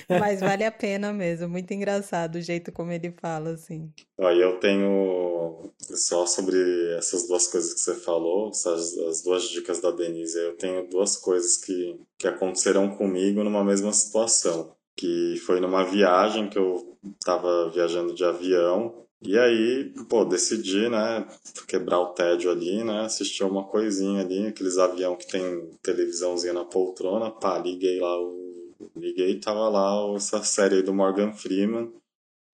Mas 0.09 0.41
vale 0.41 0.64
a 0.64 0.70
pena 0.70 1.12
mesmo, 1.12 1.49
muito 1.49 1.72
engraçado 1.72 2.37
o 2.37 2.43
jeito 2.43 2.70
como 2.70 2.93
ele 2.93 3.11
fala, 3.11 3.51
assim. 3.51 3.91
Aí 4.20 4.41
eu 4.41 4.61
tenho, 4.61 5.72
só 5.80 6.26
sobre 6.26 6.59
essas 6.97 7.26
duas 7.26 7.49
coisas 7.49 7.74
que 7.74 7.80
você 7.80 7.95
falou, 7.95 8.51
essas, 8.51 8.97
as 8.99 9.22
duas 9.22 9.49
dicas 9.49 9.80
da 9.80 9.91
Denise, 9.91 10.39
eu 10.39 10.57
tenho 10.57 10.87
duas 10.89 11.16
coisas 11.16 11.57
que, 11.57 11.99
que 12.18 12.28
aconteceram 12.28 12.89
comigo 12.97 13.43
numa 13.43 13.64
mesma 13.64 13.93
situação. 13.93 14.74
Que 14.95 15.37
foi 15.47 15.59
numa 15.59 15.85
viagem 15.85 16.51
que 16.51 16.59
eu 16.59 16.99
estava 17.18 17.70
viajando 17.70 18.14
de 18.14 18.24
avião 18.24 19.03
e 19.25 19.39
aí, 19.39 19.93
pô, 20.09 20.25
decidi, 20.25 20.89
né, 20.89 21.27
quebrar 21.68 22.01
o 22.01 22.12
tédio 22.12 22.51
ali, 22.51 22.83
né, 22.83 23.03
assistir 23.03 23.45
uma 23.45 23.64
coisinha 23.64 24.20
ali, 24.20 24.49
aqueles 24.49 24.79
avião 24.79 25.16
que 25.16 25.27
tem 25.27 25.70
televisãozinha 25.81 26.53
na 26.53 26.64
poltrona, 26.64 27.31
pá, 27.31 27.59
liguei 27.59 28.01
lá 28.01 28.20
o... 28.20 28.75
liguei 28.97 29.31
e 29.31 29.41
tava 29.41 29.68
lá 29.68 30.14
essa 30.16 30.43
série 30.43 30.77
aí 30.77 30.83
do 30.83 30.93
Morgan 30.93 31.33
Freeman, 31.33 31.93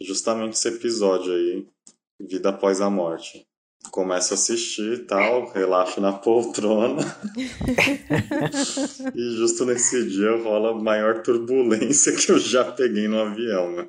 justamente 0.01 0.55
esse 0.55 0.69
episódio 0.69 1.33
aí, 1.33 1.67
Vida 2.21 2.51
Após 2.51 2.83
a 2.83 2.91
Morte. 2.91 3.48
Começo 3.91 4.35
a 4.35 4.37
assistir 4.37 4.93
e 4.93 4.99
tal, 4.99 5.51
relaxo 5.53 6.01
na 6.01 6.13
poltrona. 6.13 7.03
e 9.15 9.37
justo 9.37 9.65
nesse 9.65 10.09
dia 10.09 10.37
rola 10.43 10.73
a 10.73 10.75
maior 10.75 11.23
turbulência 11.23 12.15
que 12.15 12.31
eu 12.31 12.39
já 12.39 12.65
peguei 12.65 13.09
no 13.09 13.21
avião, 13.21 13.73
né? 13.73 13.89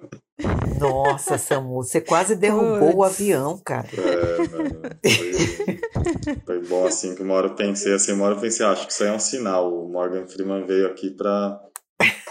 Nossa, 0.79 1.37
Samu, 1.37 1.83
você 1.83 1.99
quase 1.99 2.35
derrubou 2.35 2.79
Puts. 2.79 2.95
o 2.95 3.03
avião, 3.03 3.57
cara. 3.57 3.89
É, 3.93 4.37
mano. 4.47 4.81
Foi, 5.03 6.37
foi, 6.45 6.59
bom 6.67 6.85
assim 6.85 7.13
que 7.13 7.21
uma 7.21 7.33
hora 7.33 7.47
eu 7.47 7.55
pensei 7.55 7.93
assim, 7.93 8.13
uma 8.13 8.25
hora 8.25 8.35
eu 8.35 8.39
pensei, 8.39 8.65
ah, 8.65 8.71
acho 8.71 8.87
que 8.87 8.93
isso 8.93 9.03
aí 9.03 9.09
é 9.09 9.13
um 9.13 9.19
sinal. 9.19 9.73
O 9.73 9.91
Morgan 9.91 10.25
Freeman 10.27 10.65
veio 10.65 10.87
aqui 10.87 11.09
pra, 11.09 11.59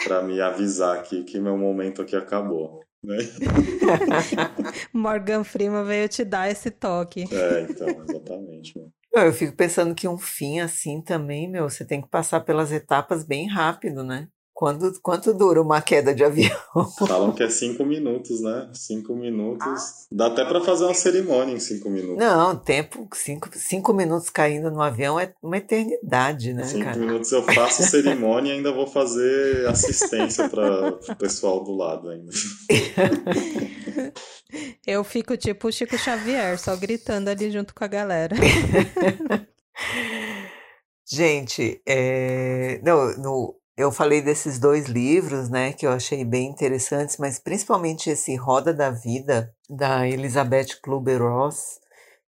pra 0.04 0.22
me 0.22 0.40
avisar 0.40 0.96
aqui 0.96 1.22
que 1.24 1.38
meu 1.38 1.58
momento 1.58 2.00
aqui 2.00 2.16
acabou. 2.16 2.80
Né? 3.02 3.16
Morgan 4.92 5.44
Freeman 5.44 5.84
veio 5.84 6.08
te 6.08 6.24
dar 6.24 6.50
esse 6.50 6.70
toque. 6.70 7.24
É, 7.32 7.62
então, 7.62 7.88
exatamente. 8.08 8.76
Mano. 8.76 8.92
Eu 9.14 9.32
fico 9.32 9.56
pensando 9.56 9.94
que 9.94 10.06
um 10.06 10.18
fim 10.18 10.60
assim 10.60 11.00
também, 11.00 11.50
meu, 11.50 11.68
você 11.68 11.84
tem 11.84 12.00
que 12.00 12.08
passar 12.08 12.40
pelas 12.40 12.70
etapas 12.70 13.24
bem 13.24 13.48
rápido, 13.48 14.04
né? 14.04 14.28
Quando, 14.58 14.92
quanto 15.00 15.32
dura 15.32 15.62
uma 15.62 15.80
queda 15.80 16.12
de 16.12 16.24
avião? 16.24 16.50
Falam 17.06 17.30
que 17.30 17.44
é 17.44 17.48
cinco 17.48 17.84
minutos, 17.84 18.40
né? 18.40 18.68
Cinco 18.74 19.14
minutos. 19.14 20.08
Dá 20.10 20.26
até 20.26 20.44
para 20.44 20.60
fazer 20.60 20.82
uma 20.82 20.94
cerimônia 20.94 21.54
em 21.54 21.60
cinco 21.60 21.88
minutos. 21.88 22.16
Não, 22.16 22.56
tempo, 22.56 23.08
cinco, 23.14 23.48
cinco 23.54 23.92
minutos 23.92 24.30
caindo 24.30 24.68
no 24.68 24.82
avião 24.82 25.20
é 25.20 25.32
uma 25.40 25.58
eternidade, 25.58 26.52
né? 26.52 26.64
Cinco 26.64 26.86
cara? 26.86 26.98
minutos 26.98 27.30
eu 27.30 27.44
faço 27.44 27.84
cerimônia 27.84 28.52
e 28.52 28.56
ainda 28.56 28.72
vou 28.72 28.88
fazer 28.88 29.64
assistência 29.68 30.48
para 30.48 30.88
o 30.88 31.14
pessoal 31.14 31.62
do 31.62 31.76
lado 31.76 32.08
ainda. 32.08 32.32
Eu 34.84 35.04
fico 35.04 35.36
tipo 35.36 35.68
o 35.68 35.72
Chico 35.72 35.96
Xavier, 35.96 36.58
só 36.58 36.74
gritando 36.74 37.28
ali 37.28 37.52
junto 37.52 37.72
com 37.72 37.84
a 37.84 37.88
galera. 37.88 38.34
Gente, 41.06 41.80
é... 41.86 42.80
não, 42.82 43.16
no, 43.18 43.58
eu 43.78 43.92
falei 43.92 44.20
desses 44.20 44.58
dois 44.58 44.86
livros, 44.86 45.48
né, 45.48 45.72
que 45.72 45.86
eu 45.86 45.92
achei 45.92 46.24
bem 46.24 46.48
interessantes, 46.48 47.16
mas 47.16 47.38
principalmente 47.38 48.10
esse 48.10 48.34
Roda 48.34 48.74
da 48.74 48.90
Vida, 48.90 49.54
da 49.70 50.06
Elizabeth 50.08 50.80
Kluber-Ross, 50.82 51.78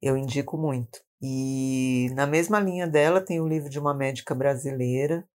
eu 0.02 0.18
indico 0.18 0.58
muito. 0.58 1.00
E 1.22 2.10
na 2.14 2.26
mesma 2.26 2.60
linha 2.60 2.86
dela 2.86 3.22
tem 3.22 3.40
o 3.40 3.48
livro 3.48 3.70
de 3.70 3.78
uma 3.78 3.94
médica 3.94 4.34
brasileira, 4.34 5.26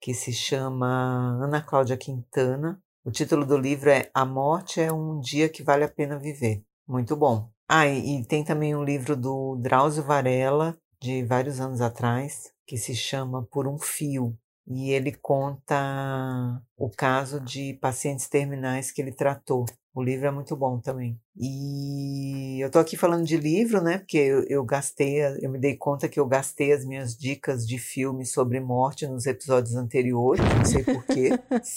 que 0.00 0.12
se 0.12 0.32
chama 0.32 1.38
Ana 1.40 1.62
Cláudia 1.62 1.96
Quintana. 1.96 2.82
O 3.04 3.12
título 3.12 3.46
do 3.46 3.56
livro 3.56 3.90
é 3.90 4.10
A 4.12 4.24
Morte 4.24 4.80
é 4.80 4.92
um 4.92 5.20
Dia 5.20 5.48
que 5.48 5.62
Vale 5.62 5.84
a 5.84 5.88
Pena 5.88 6.18
Viver. 6.18 6.64
Muito 6.86 7.14
bom. 7.14 7.48
Ah, 7.68 7.86
e, 7.86 8.18
e 8.18 8.26
tem 8.26 8.42
também 8.42 8.74
um 8.74 8.82
livro 8.82 9.14
do 9.16 9.54
Drauzio 9.62 10.02
Varela, 10.02 10.76
de 11.00 11.24
vários 11.24 11.60
anos 11.60 11.80
atrás, 11.80 12.52
que 12.66 12.76
se 12.76 12.94
chama 12.96 13.46
Por 13.50 13.68
um 13.68 13.78
Fio, 13.78 14.36
e 14.66 14.90
ele 14.90 15.12
conta 15.12 16.62
o 16.76 16.88
caso 16.88 17.40
de 17.40 17.74
pacientes 17.74 18.28
terminais 18.28 18.90
que 18.90 19.02
ele 19.02 19.12
tratou. 19.12 19.66
O 19.94 20.02
livro 20.02 20.26
é 20.26 20.30
muito 20.30 20.56
bom 20.56 20.80
também. 20.80 21.20
E 21.36 22.58
eu 22.60 22.70
tô 22.70 22.78
aqui 22.78 22.96
falando 22.96 23.24
de 23.24 23.36
livro, 23.36 23.80
né? 23.80 23.98
Porque 23.98 24.18
eu, 24.18 24.42
eu, 24.48 24.64
gastei, 24.64 25.20
eu 25.40 25.50
me 25.50 25.58
dei 25.58 25.76
conta 25.76 26.08
que 26.08 26.18
eu 26.18 26.26
gastei 26.26 26.72
as 26.72 26.84
minhas 26.84 27.16
dicas 27.16 27.66
de 27.66 27.78
filme 27.78 28.26
sobre 28.26 28.58
morte 28.58 29.06
nos 29.06 29.26
episódios 29.26 29.76
anteriores, 29.76 30.44
não 30.44 30.64
sei 30.64 30.82
porquê. 30.82 31.30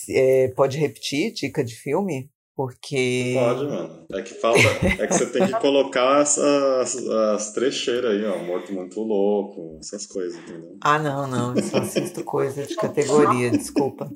é, 0.09 0.47
pode 0.55 0.77
repetir 0.77 1.31
dica 1.33 1.63
de 1.63 1.75
filme? 1.75 2.31
Porque. 2.57 3.35
Pode, 3.35 3.65
mano. 3.65 4.07
É 4.11 4.21
que 4.23 4.33
falta. 4.33 4.59
É 4.99 5.05
que 5.05 5.13
você 5.13 5.27
tem 5.27 5.45
que 5.45 5.59
colocar 5.59 6.17
as, 6.17 6.39
as, 6.39 6.97
as 6.97 7.53
trecheiras 7.53 8.09
aí, 8.11 8.25
ó. 8.25 8.39
Morto 8.39 8.73
muito 8.73 8.99
louco, 8.99 9.77
essas 9.79 10.07
coisas, 10.07 10.39
entendeu? 10.39 10.75
Ah, 10.81 10.97
não, 10.97 11.27
não. 11.27 11.55
Eu 11.55 11.61
só 11.61 11.77
assisto 11.77 12.23
coisa 12.23 12.65
de 12.65 12.75
categoria, 12.75 13.51
desculpa. 13.51 14.11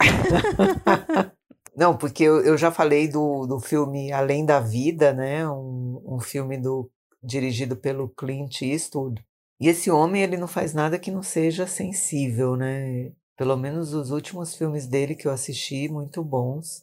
Não, 1.76 1.96
porque 1.96 2.22
eu, 2.22 2.40
eu 2.44 2.56
já 2.56 2.70
falei 2.70 3.08
do, 3.08 3.48
do 3.48 3.58
filme 3.58 4.12
Além 4.12 4.46
da 4.46 4.60
Vida, 4.60 5.12
né? 5.12 5.44
Um, 5.48 6.00
um 6.06 6.20
filme 6.20 6.56
do, 6.56 6.88
dirigido 7.20 7.74
pelo 7.74 8.08
Clint 8.08 8.62
Eastwood. 8.62 9.20
E 9.60 9.68
esse 9.68 9.90
homem, 9.90 10.22
ele 10.22 10.36
não 10.36 10.46
faz 10.46 10.72
nada 10.72 11.00
que 11.00 11.10
não 11.10 11.20
seja 11.20 11.66
sensível, 11.66 12.54
né? 12.54 13.10
Pelo 13.36 13.56
menos 13.56 13.92
os 13.92 14.12
últimos 14.12 14.54
filmes 14.54 14.86
dele 14.86 15.16
que 15.16 15.26
eu 15.26 15.32
assisti, 15.32 15.88
muito 15.88 16.22
bons. 16.22 16.80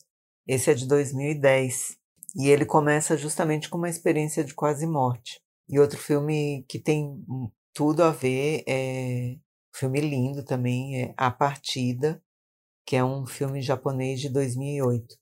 Esse 0.52 0.70
é 0.70 0.74
de 0.74 0.86
2010 0.86 1.96
e 2.36 2.50
ele 2.50 2.66
começa 2.66 3.16
justamente 3.16 3.70
com 3.70 3.78
uma 3.78 3.88
experiência 3.88 4.44
de 4.44 4.54
quase 4.54 4.86
morte. 4.86 5.40
E 5.70 5.80
outro 5.80 5.98
filme 5.98 6.66
que 6.68 6.78
tem 6.78 7.24
tudo 7.74 8.04
a 8.04 8.12
ver 8.12 8.62
é 8.68 9.38
um 9.38 9.40
filme 9.74 10.02
lindo 10.02 10.44
também 10.44 11.04
é 11.04 11.14
A 11.16 11.32
Partida, 11.32 12.22
que 12.86 12.98
é 12.98 13.04
um 13.04 13.26
filme 13.26 13.62
japonês 13.62 14.20
de 14.20 14.28
2008. 14.28 15.18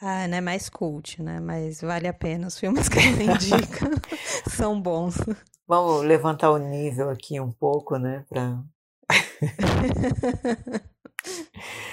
Ah, 0.00 0.26
não 0.26 0.38
é 0.38 0.40
mais 0.40 0.70
cult, 0.70 1.22
né? 1.22 1.38
Mas 1.38 1.82
vale 1.82 2.08
a 2.08 2.14
pena. 2.14 2.46
Os 2.46 2.58
filmes 2.58 2.88
que 2.88 2.98
ele 2.98 3.24
indica 3.24 3.90
são 4.56 4.80
bons. 4.80 5.16
Vamos 5.68 6.02
levantar 6.02 6.50
o 6.50 6.56
nível 6.56 7.10
aqui 7.10 7.38
um 7.38 7.52
pouco, 7.52 7.98
né? 7.98 8.24
Pra... 8.26 8.64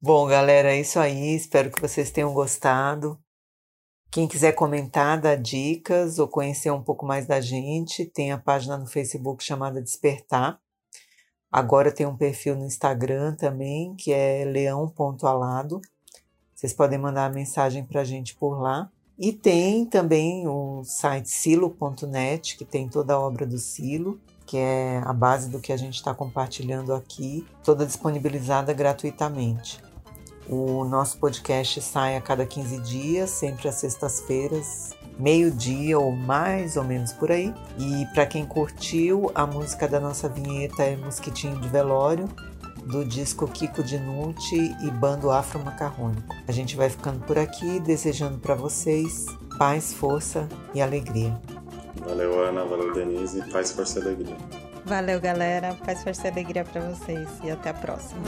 Bom, 0.00 0.28
galera, 0.28 0.72
é 0.72 0.80
isso 0.80 1.00
aí. 1.00 1.34
Espero 1.34 1.72
que 1.72 1.80
vocês 1.80 2.12
tenham 2.12 2.32
gostado. 2.32 3.18
Quem 4.12 4.28
quiser 4.28 4.52
comentar, 4.52 5.20
dar 5.20 5.34
dicas 5.34 6.20
ou 6.20 6.28
conhecer 6.28 6.70
um 6.70 6.80
pouco 6.80 7.04
mais 7.04 7.26
da 7.26 7.40
gente, 7.40 8.06
tem 8.06 8.30
a 8.30 8.38
página 8.38 8.78
no 8.78 8.86
Facebook 8.86 9.42
chamada 9.42 9.82
Despertar. 9.82 10.60
Agora 11.50 11.90
tem 11.90 12.06
um 12.06 12.16
perfil 12.16 12.54
no 12.54 12.64
Instagram 12.64 13.34
também, 13.34 13.96
que 13.96 14.12
é 14.12 14.44
leão.alado. 14.44 15.82
Vocês 16.54 16.72
podem 16.72 16.98
mandar 16.98 17.26
a 17.26 17.34
mensagem 17.34 17.84
para 17.84 18.02
a 18.02 18.04
gente 18.04 18.36
por 18.36 18.60
lá. 18.60 18.88
E 19.18 19.32
tem 19.32 19.84
também 19.84 20.46
o 20.46 20.84
site 20.84 21.28
silo.net, 21.28 22.56
que 22.56 22.64
tem 22.64 22.88
toda 22.88 23.14
a 23.14 23.20
obra 23.20 23.44
do 23.44 23.58
Silo, 23.58 24.20
que 24.46 24.56
é 24.56 25.02
a 25.04 25.12
base 25.12 25.50
do 25.50 25.58
que 25.58 25.72
a 25.72 25.76
gente 25.76 25.96
está 25.96 26.14
compartilhando 26.14 26.94
aqui, 26.94 27.44
toda 27.64 27.84
disponibilizada 27.84 28.72
gratuitamente. 28.72 29.87
O 30.48 30.82
nosso 30.84 31.18
podcast 31.18 31.82
sai 31.82 32.16
a 32.16 32.22
cada 32.22 32.46
15 32.46 32.78
dias, 32.78 33.28
sempre 33.28 33.68
às 33.68 33.74
sextas-feiras, 33.74 34.96
meio-dia 35.18 35.98
ou 35.98 36.10
mais 36.10 36.78
ou 36.78 36.84
menos 36.84 37.12
por 37.12 37.30
aí. 37.30 37.52
E 37.78 38.06
para 38.14 38.24
quem 38.24 38.46
curtiu, 38.46 39.30
a 39.34 39.46
música 39.46 39.86
da 39.86 40.00
nossa 40.00 40.26
vinheta 40.26 40.84
é 40.84 40.96
Mosquitinho 40.96 41.60
de 41.60 41.68
Velório, 41.68 42.26
do 42.86 43.04
disco 43.04 43.46
Kiko 43.46 43.82
Dinucci 43.82 44.74
e 44.82 44.90
Bando 44.90 45.30
Afro 45.30 45.62
Macarrônico. 45.62 46.34
A 46.46 46.52
gente 46.52 46.76
vai 46.76 46.88
ficando 46.88 47.20
por 47.26 47.38
aqui, 47.38 47.78
desejando 47.80 48.38
para 48.38 48.54
vocês 48.54 49.26
paz, 49.58 49.92
força 49.92 50.48
e 50.72 50.80
alegria. 50.80 51.38
Valeu, 52.06 52.40
Ana, 52.40 52.64
valeu, 52.64 52.94
Denise, 52.94 53.42
paz, 53.50 53.72
força 53.72 53.98
e 53.98 54.02
alegria. 54.02 54.36
Valeu, 54.86 55.20
galera, 55.20 55.76
paz, 55.84 56.02
força 56.02 56.28
e 56.28 56.30
alegria 56.30 56.64
para 56.64 56.80
vocês 56.80 57.28
e 57.44 57.50
até 57.50 57.68
a 57.68 57.74
próxima. 57.74 58.22